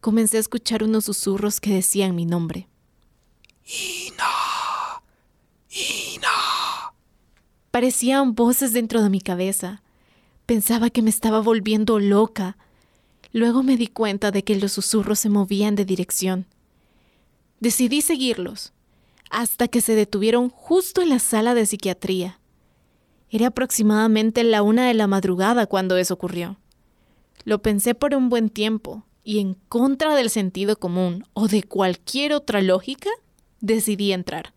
comencé 0.00 0.36
a 0.36 0.40
escuchar 0.40 0.84
unos 0.84 1.06
susurros 1.06 1.60
que 1.60 1.74
decían 1.74 2.14
mi 2.14 2.24
nombre. 2.24 2.68
Ina. 3.66 5.02
Ina. 5.70 6.94
Parecían 7.70 8.34
voces 8.34 8.72
dentro 8.72 9.02
de 9.02 9.10
mi 9.10 9.20
cabeza. 9.20 9.82
Pensaba 10.46 10.90
que 10.90 11.02
me 11.02 11.10
estaba 11.10 11.40
volviendo 11.40 11.98
loca. 11.98 12.56
Luego 13.32 13.62
me 13.62 13.76
di 13.76 13.86
cuenta 13.86 14.30
de 14.30 14.42
que 14.42 14.56
los 14.56 14.72
susurros 14.72 15.20
se 15.20 15.28
movían 15.28 15.76
de 15.76 15.84
dirección. 15.84 16.46
Decidí 17.60 18.02
seguirlos, 18.02 18.72
hasta 19.30 19.68
que 19.68 19.80
se 19.80 19.94
detuvieron 19.94 20.48
justo 20.48 21.02
en 21.02 21.10
la 21.10 21.18
sala 21.18 21.54
de 21.54 21.66
psiquiatría. 21.66 22.39
Era 23.30 23.48
aproximadamente 23.48 24.42
la 24.42 24.62
una 24.62 24.88
de 24.88 24.94
la 24.94 25.06
madrugada 25.06 25.66
cuando 25.66 25.96
eso 25.96 26.14
ocurrió. 26.14 26.58
Lo 27.44 27.62
pensé 27.62 27.94
por 27.94 28.14
un 28.14 28.28
buen 28.28 28.50
tiempo, 28.50 29.04
y 29.22 29.38
en 29.38 29.54
contra 29.68 30.16
del 30.16 30.30
sentido 30.30 30.76
común 30.76 31.24
o 31.32 31.46
de 31.46 31.62
cualquier 31.62 32.32
otra 32.32 32.60
lógica, 32.60 33.08
decidí 33.60 34.12
entrar. 34.12 34.52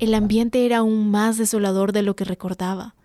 El 0.00 0.14
ambiente 0.14 0.66
era 0.66 0.78
aún 0.78 1.10
más 1.10 1.38
desolador 1.38 1.92
de 1.92 2.02
lo 2.02 2.16
que 2.16 2.24
recordaba. 2.24 2.96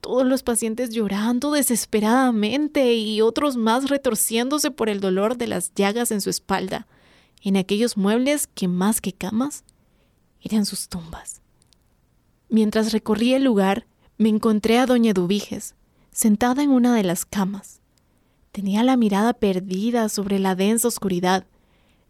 Todos 0.00 0.26
los 0.26 0.42
pacientes 0.42 0.90
llorando 0.90 1.52
desesperadamente 1.52 2.94
y 2.94 3.20
otros 3.20 3.56
más 3.56 3.90
retorciéndose 3.90 4.70
por 4.72 4.88
el 4.88 5.00
dolor 5.00 5.36
de 5.36 5.46
las 5.46 5.72
llagas 5.74 6.10
en 6.10 6.20
su 6.20 6.30
espalda, 6.30 6.88
en 7.42 7.56
aquellos 7.56 7.96
muebles 7.96 8.48
que 8.48 8.66
más 8.66 9.00
que 9.00 9.12
camas 9.12 9.64
eran 10.40 10.66
sus 10.66 10.88
tumbas. 10.88 11.39
Mientras 12.50 12.92
recorría 12.92 13.36
el 13.36 13.44
lugar, 13.44 13.86
me 14.18 14.28
encontré 14.28 14.78
a 14.78 14.86
doña 14.86 15.12
Dubiges, 15.12 15.76
sentada 16.10 16.62
en 16.62 16.70
una 16.70 16.94
de 16.94 17.04
las 17.04 17.24
camas. 17.24 17.80
Tenía 18.50 18.82
la 18.82 18.96
mirada 18.96 19.32
perdida 19.32 20.08
sobre 20.08 20.40
la 20.40 20.56
densa 20.56 20.88
oscuridad 20.88 21.46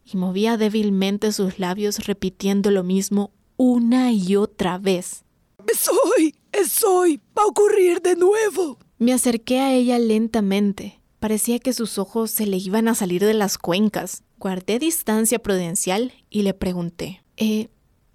y 0.03 0.17
movía 0.17 0.57
débilmente 0.57 1.31
sus 1.33 1.59
labios 1.59 2.07
repitiendo 2.07 2.71
lo 2.71 2.83
mismo 2.83 3.33
una 3.59 4.13
y 4.13 4.37
otra 4.37 4.79
vez. 4.79 5.25
Es 5.71 5.87
hoy, 5.89 6.35
es 6.53 6.83
hoy, 6.83 7.21
va 7.37 7.43
a 7.43 7.47
ocurrir 7.47 8.01
de 8.01 8.17
nuevo. 8.17 8.79
Me 8.99 9.13
acerqué 9.13 9.61
a 9.61 9.75
ella 9.75 9.99
lentamente. 9.99 11.01
Parecía 11.19 11.59
que 11.59 11.75
sus 11.75 11.99
ojos 11.99 12.31
se 12.31 12.47
le 12.47 12.57
iban 12.57 12.89
a 12.89 12.95
salir 12.95 13.23
de 13.23 13.35
las 13.35 13.59
cuencas. 13.59 14.23
Guardé 14.39 14.79
distancia 14.79 15.39
prudencial 15.39 16.15
y 16.31 16.43
le 16.43 16.55
pregunté, 16.55 17.23
Eh, 17.37 17.69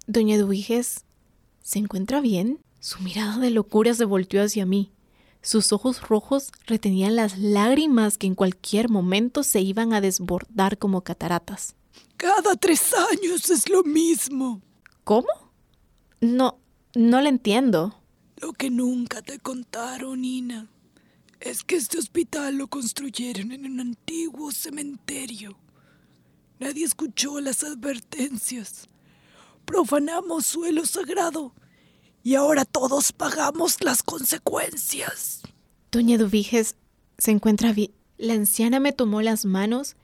doña 0.08 0.34
Eduviges, 0.34 1.05
¿se 1.66 1.80
encuentra 1.80 2.20
bien? 2.20 2.60
Su 2.78 3.00
mirada 3.00 3.38
de 3.38 3.50
locura 3.50 3.92
se 3.92 4.04
volteó 4.04 4.40
hacia 4.40 4.64
mí. 4.64 4.92
Sus 5.42 5.72
ojos 5.72 6.00
rojos 6.08 6.52
retenían 6.64 7.16
las 7.16 7.38
lágrimas 7.38 8.18
que 8.18 8.28
en 8.28 8.36
cualquier 8.36 8.88
momento 8.88 9.42
se 9.42 9.62
iban 9.62 9.92
a 9.92 10.00
desbordar 10.00 10.78
como 10.78 11.00
cataratas. 11.00 11.74
Cada 12.16 12.54
tres 12.54 12.94
años 13.10 13.50
es 13.50 13.68
lo 13.68 13.82
mismo. 13.82 14.62
¿Cómo? 15.02 15.26
No, 16.20 16.60
no 16.94 17.20
le 17.20 17.30
entiendo. 17.30 18.00
Lo 18.36 18.52
que 18.52 18.70
nunca 18.70 19.20
te 19.20 19.40
contaron, 19.40 20.20
Nina, 20.20 20.68
es 21.40 21.64
que 21.64 21.74
este 21.74 21.98
hospital 21.98 22.58
lo 22.58 22.68
construyeron 22.68 23.50
en 23.50 23.66
un 23.66 23.80
antiguo 23.80 24.52
cementerio. 24.52 25.58
Nadie 26.60 26.84
escuchó 26.84 27.40
las 27.40 27.64
advertencias. 27.64 28.88
Profanamos 29.66 30.46
suelo 30.46 30.86
sagrado 30.86 31.52
y 32.22 32.36
ahora 32.36 32.64
todos 32.64 33.12
pagamos 33.12 33.82
las 33.82 34.02
consecuencias. 34.02 35.42
Doña 35.92 36.16
Duviges 36.16 36.76
se 37.18 37.32
encuentra 37.32 37.72
bien. 37.72 37.92
La 38.16 38.32
anciana 38.32 38.80
me 38.80 38.92
tomó 38.92 39.20
las 39.20 39.44
manos 39.44 39.96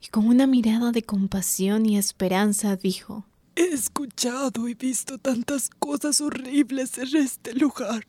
y 0.00 0.08
con 0.08 0.26
una 0.26 0.46
mirada 0.46 0.92
de 0.92 1.02
compasión 1.02 1.84
y 1.84 1.98
esperanza 1.98 2.76
dijo, 2.76 3.26
He 3.56 3.74
escuchado 3.74 4.68
y 4.68 4.74
visto 4.74 5.18
tantas 5.18 5.68
cosas 5.68 6.20
horribles 6.20 6.96
en 6.96 7.16
este 7.16 7.54
lugar. 7.54 8.06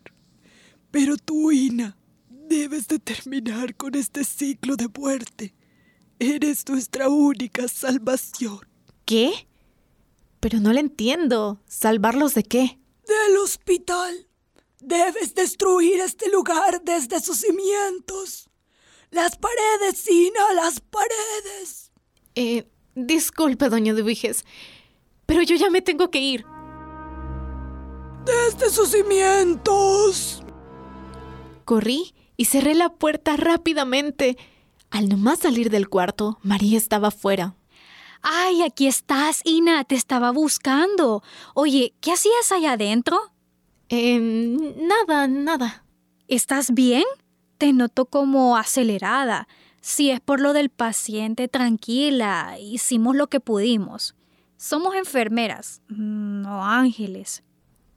Pero 0.91 1.17
tú, 1.17 1.51
Ina, 1.51 1.97
debes 2.29 2.87
de 2.87 2.99
terminar 2.99 3.75
con 3.75 3.95
este 3.95 4.23
ciclo 4.23 4.75
de 4.75 4.87
muerte. 4.87 5.55
Eres 6.19 6.67
nuestra 6.69 7.09
única 7.09 7.67
salvación. 7.67 8.59
¿Qué? 9.05 9.48
Pero 10.39 10.59
no 10.59 10.73
le 10.73 10.79
entiendo. 10.79 11.61
¿Salvarlos 11.67 12.33
de 12.33 12.43
qué? 12.43 12.79
Del 13.05 13.37
hospital. 13.37 14.27
Debes 14.79 15.35
destruir 15.35 15.99
este 15.99 16.29
lugar 16.29 16.81
desde 16.83 17.19
sus 17.19 17.37
cimientos. 17.37 18.49
Las 19.11 19.37
paredes, 19.37 20.07
Ina, 20.09 20.53
las 20.53 20.79
paredes. 20.79 21.91
Eh, 22.35 22.69
disculpe, 22.95 23.69
doña 23.69 23.93
Dubiges, 23.93 24.45
pero 25.25 25.41
yo 25.41 25.55
ya 25.55 25.69
me 25.69 25.81
tengo 25.81 26.11
que 26.11 26.21
ir. 26.21 26.45
Desde 28.25 28.69
sus 28.69 28.89
cimientos. 28.89 30.43
Corrí 31.65 32.13
y 32.37 32.45
cerré 32.45 32.75
la 32.75 32.93
puerta 32.93 33.35
rápidamente. 33.35 34.37
Al 34.91 35.09
nomás 35.09 35.39
salir 35.39 35.69
del 35.69 35.89
cuarto, 35.89 36.39
María 36.41 36.77
estaba 36.77 37.11
fuera. 37.11 37.55
Ay, 38.21 38.61
aquí 38.61 38.87
estás, 38.87 39.41
Ina, 39.45 39.83
te 39.83 39.95
estaba 39.95 40.31
buscando. 40.31 41.23
Oye, 41.53 41.93
¿qué 42.01 42.11
hacías 42.11 42.51
allá 42.51 42.73
adentro? 42.73 43.17
Eh, 43.89 44.19
nada, 44.19 45.27
nada. 45.27 45.85
¿Estás 46.27 46.73
bien? 46.73 47.03
Te 47.57 47.73
noto 47.73 48.05
como 48.05 48.57
acelerada. 48.57 49.47
Si 49.81 50.09
es 50.11 50.19
por 50.19 50.41
lo 50.41 50.53
del 50.53 50.69
paciente, 50.69 51.47
tranquila. 51.47 52.57
Hicimos 52.59 53.15
lo 53.15 53.27
que 53.27 53.39
pudimos. 53.39 54.15
Somos 54.57 54.95
enfermeras, 54.95 55.81
no 55.87 56.65
ángeles. 56.65 57.43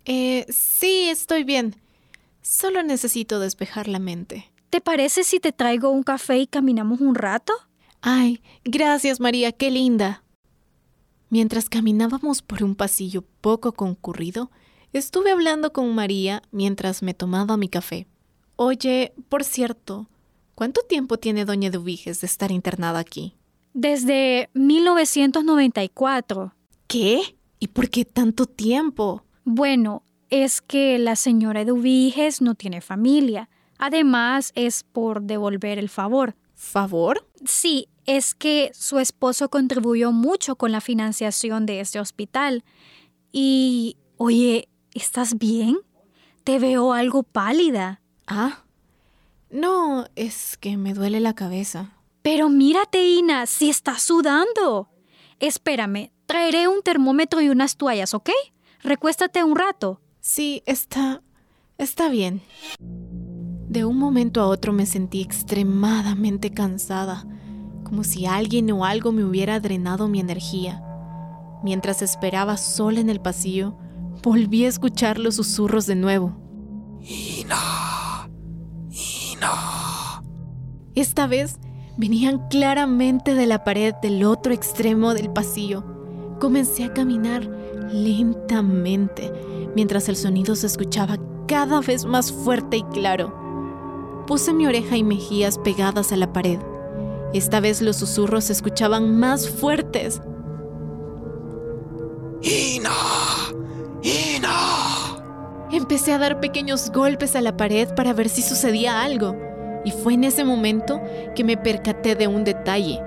Eh, 0.04 0.46
sí, 0.48 1.08
estoy 1.08 1.42
bien. 1.44 1.76
Solo 2.40 2.82
necesito 2.82 3.40
despejar 3.40 3.88
la 3.88 3.98
mente. 3.98 4.52
¿Te 4.70 4.80
parece 4.80 5.24
si 5.24 5.40
te 5.40 5.52
traigo 5.52 5.90
un 5.90 6.02
café 6.02 6.38
y 6.38 6.46
caminamos 6.46 7.00
un 7.00 7.14
rato? 7.14 7.52
Ay, 8.02 8.42
gracias 8.64 9.20
María, 9.20 9.52
qué 9.52 9.70
linda. 9.70 10.24
Mientras 11.30 11.70
caminábamos 11.70 12.42
por 12.42 12.64
un 12.64 12.74
pasillo 12.74 13.22
poco 13.40 13.72
concurrido, 13.72 14.50
estuve 14.92 15.30
hablando 15.30 15.72
con 15.72 15.94
María 15.94 16.42
mientras 16.50 17.02
me 17.02 17.14
tomaba 17.14 17.56
mi 17.56 17.68
café. 17.68 18.08
Oye, 18.56 19.14
por 19.28 19.44
cierto, 19.44 20.08
¿cuánto 20.54 20.82
tiempo 20.82 21.16
tiene 21.16 21.44
doña 21.44 21.70
Dubiges 21.70 22.20
de 22.20 22.26
estar 22.26 22.50
internada 22.50 22.98
aquí? 22.98 23.36
Desde 23.72 24.50
1994. 24.52 26.54
¿Qué? 26.88 27.36
¿Y 27.60 27.68
por 27.68 27.88
qué 27.88 28.04
tanto 28.04 28.46
tiempo? 28.46 29.22
Bueno, 29.44 30.02
es 30.28 30.60
que 30.60 30.98
la 30.98 31.14
señora 31.14 31.62
Eduviges 31.62 32.42
no 32.42 32.56
tiene 32.56 32.80
familia. 32.80 33.48
Además, 33.78 34.50
es 34.54 34.82
por 34.82 35.22
devolver 35.22 35.78
el 35.78 35.88
favor. 35.88 36.34
¿Favor? 36.54 37.26
Sí, 37.44 37.88
es 38.06 38.34
que 38.34 38.70
su 38.74 38.98
esposo 38.98 39.48
contribuyó 39.48 40.12
mucho 40.12 40.56
con 40.56 40.72
la 40.72 40.80
financiación 40.80 41.66
de 41.66 41.80
este 41.80 42.00
hospital. 42.00 42.64
Y, 43.30 43.96
oye, 44.16 44.68
¿estás 44.94 45.38
bien? 45.38 45.78
Te 46.44 46.58
veo 46.58 46.92
algo 46.92 47.22
pálida. 47.22 48.00
Ah. 48.26 48.64
No, 49.50 50.06
es 50.16 50.56
que 50.56 50.76
me 50.76 50.94
duele 50.94 51.20
la 51.20 51.34
cabeza. 51.34 51.92
Pero 52.22 52.48
mírate, 52.48 53.04
Ina, 53.04 53.46
si 53.46 53.68
estás 53.68 54.02
sudando. 54.02 54.88
Espérame, 55.40 56.10
traeré 56.26 56.68
un 56.68 56.82
termómetro 56.82 57.40
y 57.40 57.48
unas 57.48 57.76
toallas, 57.76 58.14
¿ok? 58.14 58.30
Recuéstate 58.82 59.44
un 59.44 59.56
rato. 59.56 60.00
Sí, 60.20 60.62
está... 60.66 61.22
está 61.78 62.08
bien. 62.08 62.42
De 62.78 63.84
un 63.84 63.98
momento 63.98 64.40
a 64.40 64.46
otro 64.46 64.72
me 64.72 64.86
sentí 64.86 65.20
extremadamente 65.20 66.50
cansada, 66.50 67.26
como 67.92 68.04
si 68.04 68.24
alguien 68.24 68.70
o 68.70 68.86
algo 68.86 69.12
me 69.12 69.22
hubiera 69.22 69.60
drenado 69.60 70.08
mi 70.08 70.18
energía. 70.18 70.82
Mientras 71.62 72.00
esperaba 72.00 72.56
sola 72.56 73.00
en 73.00 73.10
el 73.10 73.20
pasillo, 73.20 73.76
volví 74.22 74.64
a 74.64 74.68
escuchar 74.68 75.18
los 75.18 75.36
susurros 75.36 75.84
de 75.84 75.94
nuevo. 75.94 76.32
Ina. 77.02 78.30
Ina. 78.90 80.22
Esta 80.94 81.26
vez 81.26 81.58
venían 81.98 82.48
claramente 82.48 83.34
de 83.34 83.46
la 83.46 83.62
pared 83.62 83.94
del 84.00 84.24
otro 84.24 84.54
extremo 84.54 85.12
del 85.12 85.30
pasillo. 85.30 85.84
Comencé 86.40 86.84
a 86.84 86.94
caminar 86.94 87.44
lentamente 87.92 89.30
mientras 89.76 90.08
el 90.08 90.16
sonido 90.16 90.56
se 90.56 90.66
escuchaba 90.66 91.18
cada 91.46 91.82
vez 91.82 92.06
más 92.06 92.32
fuerte 92.32 92.78
y 92.78 92.84
claro. 92.84 94.24
Puse 94.26 94.54
mi 94.54 94.66
oreja 94.66 94.96
y 94.96 95.04
mejillas 95.04 95.58
pegadas 95.58 96.10
a 96.10 96.16
la 96.16 96.32
pared. 96.32 96.58
Esta 97.34 97.60
vez 97.60 97.80
los 97.80 97.96
susurros 97.96 98.44
se 98.44 98.52
escuchaban 98.52 99.18
más 99.18 99.48
fuertes. 99.48 100.20
Ina. 102.42 102.90
Ina. 104.02 104.52
Empecé 105.70 106.12
a 106.12 106.18
dar 106.18 106.40
pequeños 106.40 106.90
golpes 106.90 107.34
a 107.34 107.40
la 107.40 107.56
pared 107.56 107.88
para 107.94 108.12
ver 108.12 108.28
si 108.28 108.42
sucedía 108.42 109.02
algo. 109.02 109.34
Y 109.84 109.90
fue 109.90 110.14
en 110.14 110.24
ese 110.24 110.44
momento 110.44 111.00
que 111.34 111.44
me 111.44 111.56
percaté 111.56 112.14
de 112.14 112.26
un 112.28 112.44
detalle. 112.44 113.00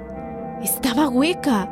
Estaba 0.64 1.08
hueca. 1.08 1.72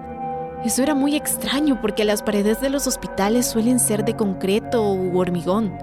Eso 0.64 0.84
era 0.84 0.94
muy 0.94 1.16
extraño 1.16 1.82
porque 1.82 2.06
las 2.06 2.22
paredes 2.22 2.62
de 2.62 2.70
los 2.70 2.86
hospitales 2.86 3.48
suelen 3.48 3.80
ser 3.80 4.06
de 4.06 4.16
concreto 4.16 4.94
u 4.94 5.18
hormigón. 5.18 5.78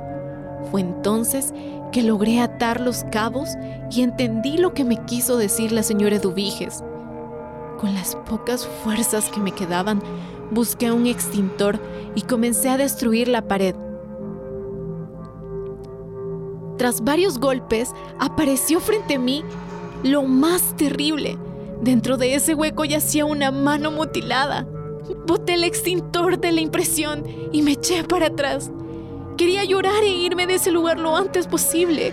Fue 0.70 0.80
entonces 0.80 1.52
que 1.90 2.02
logré 2.02 2.40
atar 2.40 2.80
los 2.80 3.04
cabos 3.10 3.50
y 3.90 4.02
entendí 4.02 4.58
lo 4.58 4.74
que 4.74 4.84
me 4.84 5.04
quiso 5.04 5.36
decir 5.36 5.72
la 5.72 5.82
señora 5.82 6.18
Dubiges. 6.18 6.82
Con 7.80 7.94
las 7.94 8.16
pocas 8.28 8.66
fuerzas 8.84 9.30
que 9.30 9.40
me 9.40 9.52
quedaban, 9.52 10.02
busqué 10.50 10.92
un 10.92 11.06
extintor 11.06 11.80
y 12.14 12.22
comencé 12.22 12.68
a 12.68 12.76
destruir 12.76 13.28
la 13.28 13.48
pared. 13.48 13.74
Tras 16.76 17.02
varios 17.02 17.38
golpes, 17.38 17.92
apareció 18.18 18.80
frente 18.80 19.16
a 19.16 19.18
mí 19.18 19.44
lo 20.02 20.22
más 20.22 20.76
terrible. 20.76 21.38
Dentro 21.82 22.16
de 22.16 22.34
ese 22.34 22.54
hueco 22.54 22.84
yacía 22.84 23.24
una 23.24 23.50
mano 23.50 23.90
mutilada. 23.90 24.66
Boté 25.26 25.54
el 25.54 25.64
extintor 25.64 26.38
de 26.38 26.52
la 26.52 26.60
impresión 26.60 27.24
y 27.52 27.62
me 27.62 27.72
eché 27.72 28.04
para 28.04 28.28
atrás. 28.28 28.70
Quería 29.40 29.64
llorar 29.64 30.02
e 30.02 30.08
irme 30.08 30.46
de 30.46 30.56
ese 30.56 30.70
lugar 30.70 30.98
lo 30.98 31.16
antes 31.16 31.46
posible, 31.46 32.12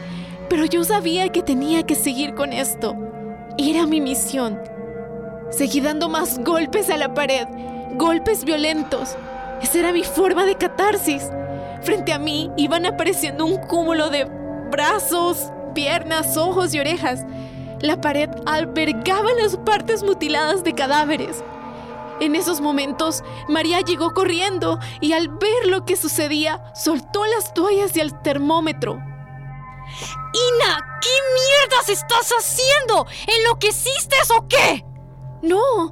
pero 0.50 0.64
yo 0.64 0.86
sabía 0.86 1.28
que 1.28 1.44
tenía 1.44 1.84
que 1.84 1.94
seguir 1.94 2.34
con 2.36 2.54
esto. 2.54 2.96
Era 3.58 3.86
mi 3.86 4.00
misión. 4.00 4.58
Seguí 5.50 5.82
dando 5.82 6.08
más 6.08 6.40
golpes 6.40 6.90
a 6.90 6.96
la 6.96 7.14
pared, 7.14 7.46
golpes 7.96 8.46
violentos. 8.46 9.18
Esa 9.62 9.80
era 9.80 9.92
mi 9.92 10.06
forma 10.06 10.46
de 10.46 10.56
catarsis. 10.56 11.30
Frente 11.82 12.14
a 12.14 12.18
mí 12.18 12.50
iban 12.56 12.86
apareciendo 12.86 13.46
un 13.46 13.58
cúmulo 13.58 14.10
de 14.10 14.24
brazos, 14.72 15.52
piernas, 15.76 16.38
ojos 16.38 16.74
y 16.74 16.80
orejas. 16.80 17.26
La 17.82 18.00
pared 18.00 18.30
albergaba 18.46 19.28
las 19.44 19.58
partes 19.58 20.02
mutiladas 20.02 20.64
de 20.64 20.72
cadáveres. 20.72 21.44
En 22.20 22.36
esos 22.36 22.62
momentos, 22.62 23.24
María 23.48 23.82
llegó 23.82 24.14
corriendo 24.14 24.80
y 25.02 25.14
al 25.14 25.30
ver 25.30 25.68
lo 25.68 25.86
que 25.86 25.96
sucedía, 25.96 26.64
soltó 26.74 27.26
las 27.26 27.54
toallas 27.54 27.96
y 27.96 28.00
el 28.00 28.20
termómetro. 28.22 28.94
¡Ina! 28.94 31.00
¿Qué 31.02 31.10
mierdas 31.34 31.90
estás 31.90 32.32
haciendo? 32.32 33.06
¿Enloqueciste 33.28 34.16
o 34.36 34.48
qué? 34.48 34.84
No, 35.42 35.92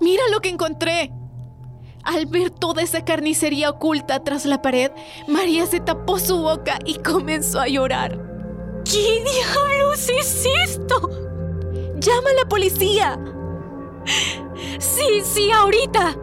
mira 0.00 0.24
lo 0.30 0.40
que 0.40 0.48
encontré. 0.48 1.12
Al 2.02 2.26
ver 2.26 2.50
toda 2.50 2.82
esa 2.82 3.04
carnicería 3.04 3.70
oculta 3.70 4.24
tras 4.24 4.44
la 4.44 4.60
pared, 4.60 4.90
María 5.28 5.66
se 5.66 5.78
tapó 5.78 6.18
su 6.18 6.38
boca 6.38 6.80
y 6.84 6.98
comenzó 6.98 7.60
a 7.60 7.68
llorar. 7.68 8.18
¿Qué 8.84 9.22
diablos 9.22 10.08
es 10.08 10.44
esto? 10.66 11.08
¡Llama 12.00 12.30
a 12.30 12.42
la 12.42 12.48
policía! 12.48 13.16
Sí, 14.78 15.22
sí, 15.24 15.50
ahorita. 15.50 16.16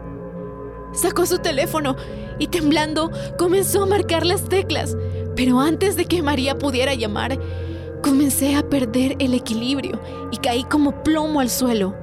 Sacó 0.92 1.26
su 1.26 1.38
teléfono 1.38 1.96
y 2.38 2.48
temblando 2.48 3.10
comenzó 3.38 3.84
a 3.84 3.86
marcar 3.86 4.26
las 4.26 4.48
teclas. 4.48 4.96
Pero 5.36 5.60
antes 5.60 5.96
de 5.96 6.04
que 6.04 6.22
María 6.22 6.58
pudiera 6.58 6.94
llamar, 6.94 7.38
comencé 8.02 8.56
a 8.56 8.68
perder 8.68 9.16
el 9.18 9.34
equilibrio 9.34 10.00
y 10.30 10.36
caí 10.38 10.64
como 10.64 11.02
plomo 11.02 11.40
al 11.40 11.50
suelo. 11.50 11.94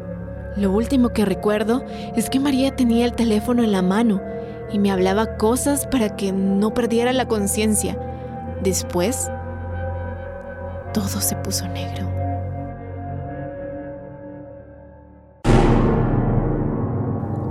Lo 0.56 0.72
último 0.72 1.10
que 1.10 1.26
recuerdo 1.26 1.84
es 2.16 2.30
que 2.30 2.40
María 2.40 2.76
tenía 2.76 3.06
el 3.06 3.14
teléfono 3.14 3.64
en 3.64 3.72
la 3.72 3.82
mano 3.82 4.22
y 4.72 4.80
me 4.80 4.92
hablaba 4.92 5.38
cosas 5.38 5.86
para 5.88 6.16
que 6.16 6.32
no 6.32 6.74
perdiera 6.74 7.14
la 7.14 7.28
conciencia. 7.28 7.98
Después, 8.64 9.30
todo 10.94 11.22
se 11.22 11.36
puso 11.36 11.68
negro. 11.68 12.17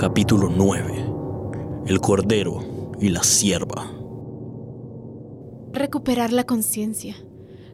Capítulo 0.08 0.48
9. 0.48 1.84
El 1.88 2.00
Cordero 2.00 2.92
y 3.00 3.08
la 3.08 3.24
Sierva. 3.24 3.90
Recuperar 5.72 6.32
la 6.32 6.44
conciencia. 6.44 7.16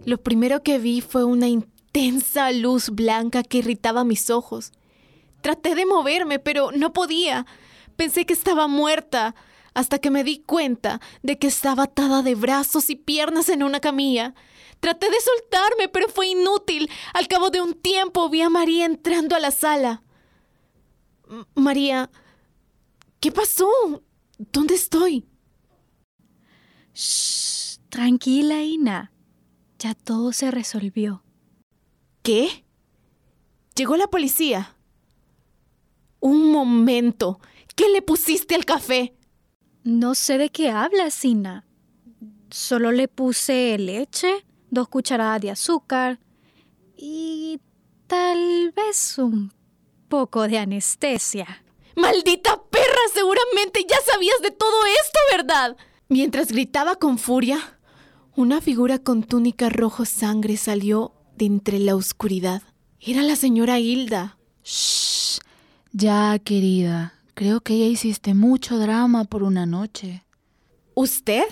Lo 0.07 0.17
primero 0.17 0.63
que 0.63 0.79
vi 0.79 1.03
fue 1.03 1.25
una 1.25 1.49
intensa 1.49 2.51
luz 2.53 2.89
blanca 2.89 3.43
que 3.43 3.59
irritaba 3.59 4.05
mis 4.05 4.31
ojos. 4.31 4.73
Traté 5.43 5.75
de 5.75 5.85
moverme, 5.85 6.39
pero 6.39 6.73
no 6.73 6.95
podía. 6.95 7.45
Pensé 7.97 8.25
que 8.25 8.33
estaba 8.33 8.67
muerta, 8.67 9.35
hasta 9.75 9.99
que 9.99 10.11
me 10.11 10.25
di 10.25 10.39
cuenta 10.39 11.03
de 11.23 11.37
que 11.37 11.49
estaba 11.49 11.83
atada 11.83 12.23
de 12.23 12.35
brazos 12.35 12.89
y 12.89 12.97
piernas 12.97 13.51
en 13.51 13.63
una 13.63 13.81
camilla. 13.81 14.35
Traté 14.81 15.11
de 15.11 15.21
soltarme, 15.21 15.89
pero 15.89 16.09
fue 16.09 16.29
inútil. 16.29 16.89
Al 17.13 17.29
cabo 17.29 17.51
de 17.51 17.61
un 17.61 17.75
tiempo 17.75 18.31
vi 18.31 18.41
a 18.41 18.49
María 18.49 18.87
entrando 18.87 19.37
a 19.37 19.39
la 19.39 19.51
sala. 19.51 20.03
María, 21.55 22.11
¿qué 23.23 23.31
pasó? 23.31 24.03
¿Dónde 24.37 24.75
estoy? 24.75 25.25
Shh, 26.93 27.79
tranquila, 27.89 28.65
Ina. 28.65 29.13
Ya 29.79 29.95
todo 29.95 30.33
se 30.33 30.51
resolvió. 30.51 31.23
¿Qué? 32.25 32.65
Llegó 33.77 33.97
la 33.97 34.09
policía. 34.09 34.77
Un 36.19 36.51
momento. 36.51 37.41
¿Qué 37.77 37.89
le 37.91 38.03
pusiste 38.03 38.57
al 38.57 38.65
café? 38.65 39.17
No 39.85 40.17
sé 40.17 40.37
de 40.37 40.51
qué 40.51 40.71
hablas, 40.71 41.25
Ina. 41.25 41.65
Solo 42.51 42.91
le 42.91 43.07
puse 43.07 43.79
leche, 43.79 44.45
dos 44.69 44.89
cucharadas 44.89 45.41
de 45.41 45.53
azúcar 45.53 46.19
y 46.97 47.61
tal 48.09 48.73
vez 48.73 49.17
un 49.17 49.53
poco 50.09 50.49
de 50.49 50.59
anestesia. 50.59 51.63
¡Maldita 51.97 52.63
perra! 52.71 52.85
Seguramente 53.13 53.87
ya 53.89 53.97
sabías 54.11 54.41
de 54.43 54.51
todo 54.51 54.85
esto, 54.87 55.19
¿verdad? 55.37 55.77
Mientras 56.09 56.49
gritaba 56.49 56.97
con 56.97 57.19
furia, 57.19 57.79
una 58.35 58.61
figura 58.61 58.99
con 58.99 59.23
túnica 59.23 59.69
rojo 59.69 60.05
sangre 60.05 60.57
salió 60.57 61.13
de 61.37 61.47
entre 61.47 61.79
la 61.79 61.97
oscuridad. 61.97 62.63
Era 63.01 63.23
la 63.23 63.37
señora 63.37 63.79
Hilda. 63.79 64.39
Shh. 64.65 65.41
Ya, 65.93 66.39
querida. 66.39 67.15
Creo 67.35 67.61
que 67.61 67.79
ya 67.79 67.87
hiciste 67.87 68.35
mucho 68.35 68.79
drama 68.79 69.25
por 69.25 69.43
una 69.43 69.67
noche. 69.67 70.25
¿Usted? 70.95 71.45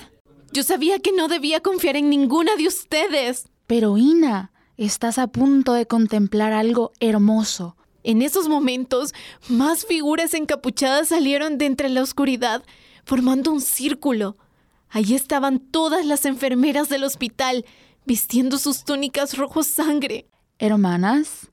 Yo 0.52 0.62
sabía 0.62 0.98
que 0.98 1.12
no 1.12 1.28
debía 1.28 1.60
confiar 1.60 1.96
en 1.96 2.10
ninguna 2.10 2.56
de 2.56 2.66
ustedes. 2.66 3.48
Pero 3.66 3.96
Ina, 3.96 4.52
estás 4.76 5.18
a 5.18 5.26
punto 5.28 5.74
de 5.74 5.86
contemplar 5.86 6.52
algo 6.52 6.92
hermoso. 7.00 7.76
En 8.02 8.22
esos 8.22 8.48
momentos, 8.48 9.12
más 9.48 9.84
figuras 9.84 10.34
encapuchadas 10.34 11.08
salieron 11.08 11.58
de 11.58 11.66
entre 11.66 11.88
la 11.88 12.02
oscuridad, 12.02 12.62
formando 13.04 13.52
un 13.52 13.60
círculo. 13.60 14.36
Allí 14.88 15.14
estaban 15.14 15.58
todas 15.58 16.04
las 16.04 16.24
enfermeras 16.24 16.88
del 16.88 17.04
hospital, 17.04 17.64
vistiendo 18.06 18.58
sus 18.58 18.84
túnicas 18.84 19.36
rojo 19.36 19.62
sangre. 19.62 20.26
Hermanas, 20.58 21.50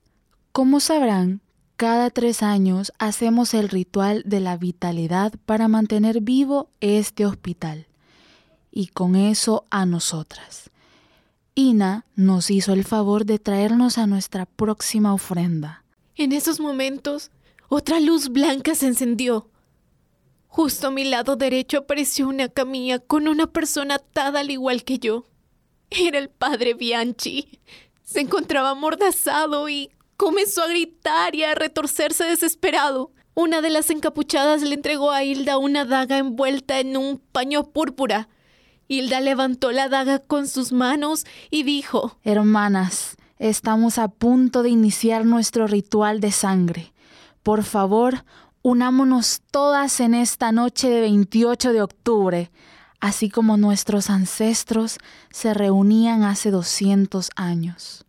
como 0.51 0.79
sabrán, 0.79 1.41
cada 1.75 2.09
tres 2.09 2.41
años 2.41 2.91
hacemos 2.97 3.53
el 3.53 3.69
ritual 3.69 4.23
de 4.25 4.39
la 4.39 4.57
vitalidad 4.57 5.33
para 5.45 5.67
mantener 5.67 6.21
vivo 6.21 6.71
este 6.81 7.25
hospital. 7.25 7.85
Y 8.71 8.87
con 8.87 9.15
eso 9.15 9.65
a 9.69 9.85
nosotras. 9.85 10.71
Ina 11.53 12.05
nos 12.15 12.49
hizo 12.49 12.73
el 12.73 12.83
favor 12.83 13.25
de 13.25 13.37
traernos 13.37 13.97
a 13.97 14.07
nuestra 14.07 14.45
próxima 14.45 15.13
ofrenda. 15.13 15.83
En 16.17 16.31
esos 16.31 16.59
momentos, 16.59 17.29
otra 17.69 17.99
luz 17.99 18.29
blanca 18.29 18.73
se 18.73 18.87
encendió. 18.87 19.51
Justo 20.47 20.87
a 20.87 20.91
mi 20.91 21.03
lado 21.03 21.35
derecho 21.35 21.79
apareció 21.79 22.27
una 22.27 22.49
camilla 22.49 22.97
con 22.97 23.27
una 23.27 23.45
persona 23.45 23.95
atada 23.95 24.39
al 24.39 24.49
igual 24.49 24.83
que 24.83 24.97
yo. 24.97 25.27
Era 25.91 26.17
el 26.17 26.29
padre 26.29 26.73
Bianchi. 26.73 27.59
Se 28.03 28.21
encontraba 28.21 28.71
amordazado 28.71 29.69
y 29.69 29.91
comenzó 30.15 30.63
a 30.63 30.67
gritar 30.67 31.35
y 31.35 31.43
a 31.43 31.53
retorcerse 31.53 32.23
desesperado. 32.23 33.11
Una 33.35 33.61
de 33.61 33.69
las 33.69 33.91
encapuchadas 33.91 34.63
le 34.63 34.73
entregó 34.73 35.11
a 35.11 35.23
Hilda 35.23 35.59
una 35.59 35.85
daga 35.85 36.17
envuelta 36.17 36.79
en 36.79 36.97
un 36.97 37.19
paño 37.19 37.71
púrpura. 37.71 38.27
Hilda 38.87 39.19
levantó 39.19 39.71
la 39.71 39.87
daga 39.89 40.17
con 40.17 40.47
sus 40.47 40.71
manos 40.71 41.25
y 41.51 41.61
dijo 41.61 42.17
Hermanas, 42.23 43.16
estamos 43.39 43.97
a 43.97 44.07
punto 44.07 44.63
de 44.63 44.69
iniciar 44.69 45.25
nuestro 45.25 45.67
ritual 45.67 46.19
de 46.19 46.31
sangre. 46.31 46.93
Por 47.43 47.63
favor, 47.63 48.23
unámonos 48.61 49.41
todas 49.51 49.99
en 49.99 50.13
esta 50.13 50.51
noche 50.51 50.89
de 50.89 51.01
28 51.01 51.73
de 51.73 51.81
octubre, 51.81 52.51
así 52.99 53.29
como 53.29 53.57
nuestros 53.57 54.09
ancestros 54.09 54.97
se 55.31 55.53
reunían 55.53 56.23
hace 56.23 56.51
200 56.51 57.29
años. 57.35 58.05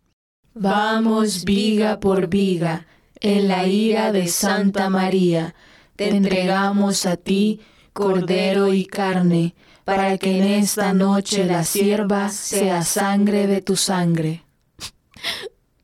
Vamos 0.53 1.45
viga 1.45 1.99
por 1.99 2.27
viga, 2.27 2.85
en 3.21 3.47
la 3.47 3.67
ira 3.67 4.11
de 4.11 4.27
Santa 4.27 4.89
María, 4.89 5.53
te 5.95 6.09
entregamos 6.09 7.05
a 7.05 7.17
ti 7.17 7.61
cordero 7.93 8.73
y 8.73 8.85
carne, 8.85 9.55
para 9.83 10.17
que 10.17 10.37
en 10.37 10.43
esta 10.45 10.93
noche 10.93 11.45
la 11.45 11.63
sierva 11.63 12.29
sea 12.29 12.83
sangre 12.83 13.47
de 13.47 13.61
tu 13.61 13.75
sangre. 13.75 14.43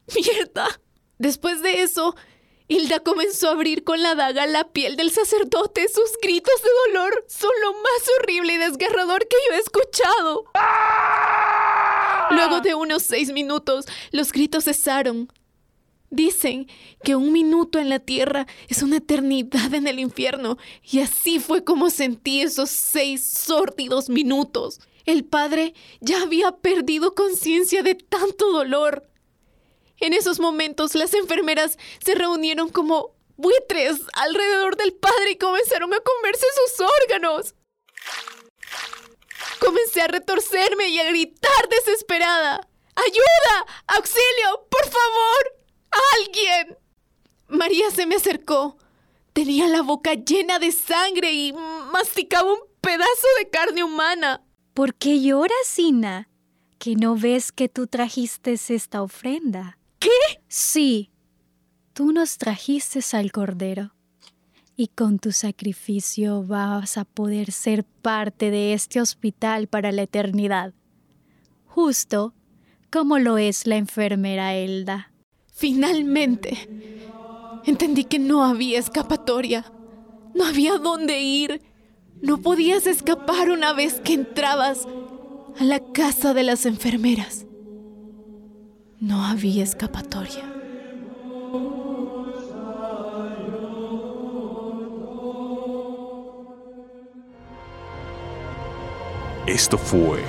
¡Mierda! 0.15 0.81
Después 1.17 1.61
de 1.61 1.81
eso, 1.81 2.15
Hilda 2.67 2.99
comenzó 2.99 3.49
a 3.49 3.51
abrir 3.51 3.83
con 3.83 4.01
la 4.01 4.15
daga 4.15 4.47
la 4.47 4.71
piel 4.71 4.95
del 4.95 5.11
sacerdote. 5.11 5.87
Sus 5.87 6.11
gritos 6.21 6.61
de 6.61 6.69
dolor 6.87 7.25
son 7.27 7.51
lo 7.63 7.73
más 7.73 8.09
horrible 8.19 8.53
y 8.53 8.57
desgarrador 8.57 9.27
que 9.27 9.37
yo 9.49 9.55
he 9.55 9.59
escuchado. 9.59 10.45
Luego 12.31 12.61
de 12.61 12.73
unos 12.75 13.03
seis 13.03 13.31
minutos, 13.31 13.85
los 14.11 14.31
gritos 14.31 14.65
cesaron. 14.65 15.31
Dicen 16.09 16.67
que 17.03 17.15
un 17.15 17.31
minuto 17.31 17.77
en 17.77 17.89
la 17.89 17.99
tierra 17.99 18.47
es 18.67 18.81
una 18.81 18.97
eternidad 18.97 19.73
en 19.73 19.87
el 19.87 19.99
infierno, 19.99 20.57
y 20.81 21.01
así 21.01 21.39
fue 21.39 21.63
como 21.63 21.89
sentí 21.89 22.41
esos 22.41 22.69
seis 22.69 23.23
sórdidos 23.23 24.09
minutos. 24.09 24.79
El 25.05 25.23
padre 25.25 25.73
ya 26.01 26.21
había 26.21 26.51
perdido 26.51 27.13
conciencia 27.15 27.83
de 27.83 27.95
tanto 27.95 28.51
dolor. 28.51 29.07
En 29.99 30.13
esos 30.13 30.39
momentos 30.39 30.95
las 30.95 31.13
enfermeras 31.13 31.77
se 32.03 32.15
reunieron 32.15 32.69
como 32.69 33.15
buitres 33.37 34.01
alrededor 34.13 34.77
del 34.77 34.93
padre 34.93 35.31
y 35.31 35.37
comenzaron 35.37 35.93
a 35.93 35.99
comerse 35.99 36.45
sus 36.67 36.87
órganos. 37.03 37.55
Comencé 39.59 40.01
a 40.01 40.07
retorcerme 40.07 40.89
y 40.89 40.99
a 40.99 41.09
gritar 41.09 41.69
desesperada. 41.69 42.67
¡Ayuda! 42.95 43.65
¡Auxilio! 43.87 44.67
¡Por 44.69 44.83
favor! 44.85 45.65
¡Alguien! 46.17 46.77
María 47.47 47.89
se 47.91 48.05
me 48.05 48.15
acercó. 48.15 48.77
Tenía 49.33 49.67
la 49.67 49.81
boca 49.81 50.13
llena 50.13 50.59
de 50.59 50.71
sangre 50.71 51.33
y 51.33 51.53
masticaba 51.91 52.53
un 52.53 52.59
pedazo 52.81 53.27
de 53.39 53.49
carne 53.49 53.83
humana. 53.83 54.43
¿Por 54.73 54.95
qué 54.95 55.21
lloras, 55.21 55.77
Ina? 55.77 56.29
¿Que 56.79 56.95
no 56.95 57.15
ves 57.15 57.51
que 57.51 57.67
tú 57.67 57.87
trajiste 57.87 58.53
esta 58.53 59.01
ofrenda? 59.01 59.77
¿Qué? 59.99 60.09
Sí, 60.47 61.11
tú 61.93 62.11
nos 62.11 62.37
trajiste 62.37 62.99
al 63.13 63.31
Cordero. 63.31 63.93
Y 64.77 64.87
con 64.89 65.19
tu 65.19 65.31
sacrificio 65.31 66.43
vas 66.43 66.97
a 66.97 67.05
poder 67.05 67.51
ser 67.51 67.85
parte 67.85 68.51
de 68.51 68.73
este 68.73 68.99
hospital 68.99 69.67
para 69.67 69.91
la 69.91 70.03
eternidad. 70.03 70.73
Justo 71.65 72.33
como 72.91 73.19
lo 73.19 73.37
es 73.37 73.67
la 73.67 73.75
enfermera 73.75 74.55
Elda. 74.55 75.11
Finalmente, 75.53 76.57
entendí 77.65 78.03
que 78.05 78.19
no 78.19 78.43
había 78.45 78.79
escapatoria. 78.79 79.71
No 80.33 80.45
había 80.45 80.77
dónde 80.77 81.21
ir. 81.21 81.61
No 82.21 82.37
podías 82.37 82.87
escapar 82.87 83.49
una 83.49 83.73
vez 83.73 84.01
que 84.01 84.13
entrabas 84.13 84.87
a 85.59 85.63
la 85.63 85.79
casa 85.91 86.33
de 86.33 86.43
las 86.43 86.65
enfermeras. 86.65 87.45
No 89.01 89.25
había 89.25 89.61
escapatoria. 89.61 90.45
Esto 99.45 99.77
fue 99.77 100.23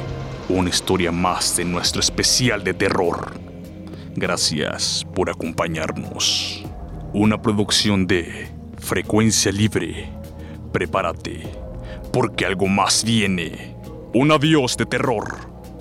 una 0.49 0.69
historia 0.69 1.13
más 1.13 1.57
de 1.57 1.65
nuestro 1.65 2.01
especial 2.01 2.65
de 2.65 2.75
terror. 2.75 3.39
Gracias 4.17 5.07
por 5.15 5.31
acompañarnos. 5.31 6.65
Una 7.13 7.41
producción 7.41 8.09
de 8.09 8.49
Frecuencia 8.79 9.53
Libre. 9.53 10.11
Prepárate, 10.73 11.43
porque 12.13 12.45
algo 12.45 12.67
más 12.67 13.05
viene. 13.05 13.77
Un 14.13 14.33
adiós 14.33 14.77
de 14.77 14.87
terror 14.87 15.56